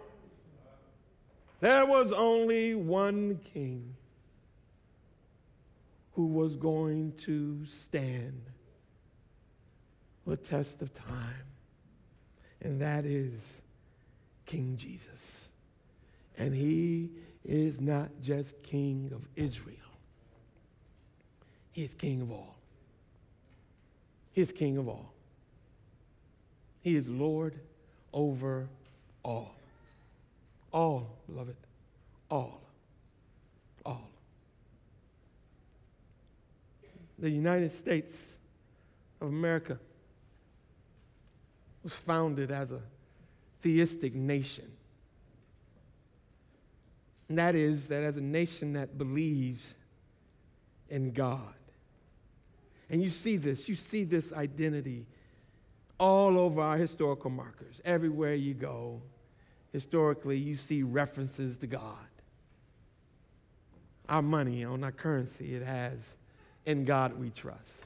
There 1.61 1.85
was 1.85 2.11
only 2.11 2.73
one 2.73 3.39
king 3.53 3.95
who 6.13 6.25
was 6.25 6.55
going 6.55 7.13
to 7.19 7.65
stand 7.67 8.41
the 10.25 10.35
test 10.35 10.81
of 10.81 10.91
time, 10.93 11.45
and 12.61 12.81
that 12.81 13.05
is 13.05 13.61
King 14.47 14.75
Jesus. 14.75 15.45
And 16.37 16.53
he 16.53 17.11
is 17.45 17.79
not 17.79 18.09
just 18.23 18.61
king 18.63 19.11
of 19.13 19.21
Israel, 19.35 19.77
he 21.71 21.83
is 21.83 21.93
king 21.93 22.21
of 22.21 22.31
all. 22.31 22.55
He 24.33 24.41
is 24.41 24.51
king 24.51 24.77
of 24.77 24.87
all. 24.87 25.13
He 26.81 26.95
is 26.95 27.07
Lord 27.07 27.59
over 28.13 28.67
all. 29.23 29.53
All, 30.71 31.17
beloved. 31.27 31.55
All. 32.29 32.61
All. 33.85 34.09
The 37.19 37.29
United 37.29 37.71
States 37.71 38.33
of 39.19 39.27
America 39.27 39.77
was 41.83 41.93
founded 41.93 42.51
as 42.51 42.71
a 42.71 42.79
theistic 43.61 44.15
nation. 44.15 44.71
And 47.29 47.37
that 47.37 47.55
is 47.55 47.87
that 47.87 48.03
as 48.03 48.17
a 48.17 48.21
nation 48.21 48.73
that 48.73 48.97
believes 48.97 49.73
in 50.89 51.11
God. 51.11 51.53
And 52.89 53.01
you 53.01 53.09
see 53.09 53.37
this, 53.37 53.69
you 53.69 53.75
see 53.75 54.03
this 54.03 54.33
identity 54.33 55.05
all 55.97 56.37
over 56.37 56.59
our 56.59 56.75
historical 56.75 57.29
markers. 57.29 57.79
Everywhere 57.85 58.35
you 58.35 58.53
go, 58.53 59.01
historically, 59.71 60.37
you 60.37 60.55
see 60.55 60.83
references 60.83 61.57
to 61.57 61.67
God. 61.67 61.95
Our 64.09 64.21
money, 64.21 64.65
on 64.65 64.83
our 64.83 64.91
currency, 64.91 65.55
it 65.55 65.63
has, 65.63 65.97
in 66.65 66.85
God 66.85 67.17
we 67.17 67.29
trust. 67.29 67.85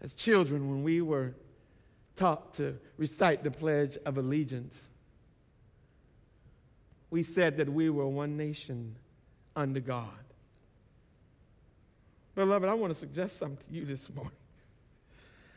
As 0.00 0.12
children, 0.12 0.70
when 0.70 0.82
we 0.82 1.02
were 1.02 1.34
taught 2.16 2.54
to 2.54 2.78
recite 2.96 3.44
the 3.44 3.50
Pledge 3.50 3.98
of 4.06 4.18
Allegiance, 4.18 4.80
we 7.10 7.22
said 7.22 7.58
that 7.58 7.68
we 7.68 7.90
were 7.90 8.06
one 8.06 8.36
nation 8.36 8.96
under 9.54 9.80
God. 9.80 10.08
Beloved, 12.34 12.68
I 12.68 12.74
want 12.74 12.92
to 12.92 12.98
suggest 12.98 13.38
something 13.38 13.58
to 13.68 13.74
you 13.74 13.84
this 13.84 14.08
morning. 14.14 14.32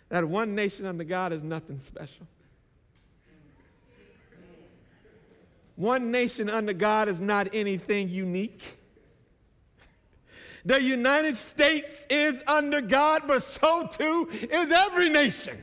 That 0.09 0.27
one 0.27 0.55
nation 0.55 0.85
under 0.85 1.03
God 1.03 1.33
is 1.33 1.43
nothing 1.43 1.79
special. 1.79 2.25
One 5.79 6.11
nation 6.11 6.49
under 6.49 6.73
God 6.73 7.07
is 7.07 7.21
not 7.21 7.47
anything 7.53 8.09
unique. 8.09 8.77
The 10.65 10.81
United 10.81 11.37
States 11.37 12.05
is 12.09 12.43
under 12.47 12.81
God, 12.81 13.21
but 13.25 13.43
so 13.43 13.87
too 13.87 14.27
is 14.29 14.71
every 14.73 15.07
nation. 15.07 15.57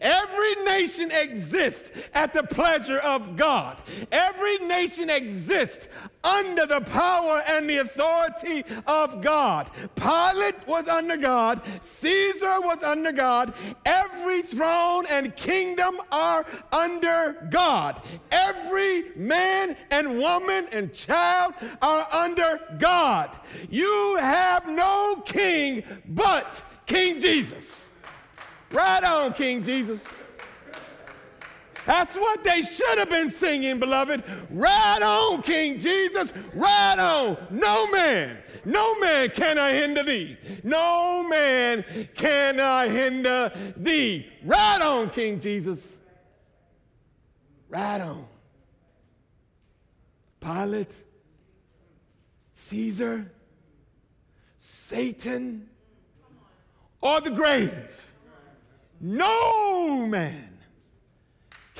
Every 0.00 0.54
nation 0.64 1.12
exists 1.12 1.92
at 2.14 2.32
the 2.32 2.42
pleasure 2.42 2.98
of 2.98 3.36
God. 3.36 3.80
Every 4.10 4.58
nation 4.58 5.08
exists 5.08 5.86
under 6.22 6.66
the 6.66 6.80
power 6.80 7.42
and 7.46 7.68
the 7.68 7.78
authority 7.78 8.64
of 8.86 9.22
God. 9.22 9.70
Pilate 9.94 10.66
was 10.66 10.86
under 10.88 11.16
God, 11.16 11.62
Caesar 11.82 12.60
was 12.60 12.82
under 12.82 13.12
God. 13.12 13.54
Every 13.84 14.42
throne 14.42 15.06
and 15.08 15.34
kingdom 15.36 15.96
are 16.12 16.44
under 16.72 17.48
God. 17.50 18.02
Every 18.30 19.10
man 19.16 19.76
and 19.90 20.18
woman 20.18 20.66
and 20.72 20.92
child 20.92 21.54
are 21.80 22.06
under 22.10 22.60
God. 22.78 23.38
You 23.68 24.16
have 24.20 24.68
no 24.68 25.22
king 25.24 25.82
but 26.06 26.62
King 26.86 27.20
Jesus. 27.20 27.86
Right 28.72 29.04
on, 29.04 29.32
King 29.32 29.62
Jesus. 29.62 30.06
That's 31.90 32.14
what 32.14 32.44
they 32.44 32.62
should 32.62 32.98
have 32.98 33.10
been 33.10 33.32
singing, 33.32 33.80
beloved. 33.80 34.22
Right 34.48 35.00
on, 35.02 35.42
King 35.42 35.80
Jesus. 35.80 36.32
Right 36.54 36.96
on. 36.96 37.36
No 37.50 37.90
man, 37.90 38.38
no 38.64 38.96
man 39.00 39.30
can 39.30 39.58
I 39.58 39.72
hinder 39.72 40.04
thee. 40.04 40.36
No 40.62 41.26
man 41.28 41.84
can 42.14 42.60
I 42.60 42.86
hinder 42.86 43.50
thee. 43.76 44.24
Right 44.44 44.80
on, 44.80 45.10
King 45.10 45.40
Jesus. 45.40 45.96
Right 47.68 48.00
on. 48.00 48.24
Pilate, 50.38 50.94
Caesar, 52.54 53.32
Satan, 54.60 55.68
or 57.00 57.20
the 57.20 57.30
grave. 57.30 58.12
No 59.00 60.06
man 60.06 60.49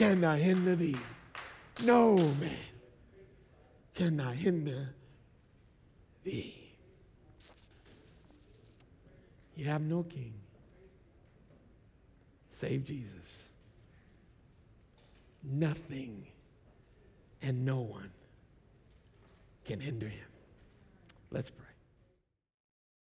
can 0.00 0.24
I 0.24 0.38
hinder 0.38 0.76
thee. 0.76 0.96
No 1.82 2.16
man 2.16 2.56
can 3.94 4.18
I 4.18 4.32
hinder 4.32 4.94
thee. 6.24 6.72
You 9.56 9.66
have 9.66 9.82
no 9.82 10.02
king 10.04 10.32
save 12.48 12.86
Jesus. 12.86 13.48
Nothing 15.44 16.26
and 17.42 17.66
no 17.66 17.80
one 17.80 18.10
can 19.66 19.80
hinder 19.80 20.08
him. 20.08 20.28
Let's 21.30 21.50
pray. 21.50 21.69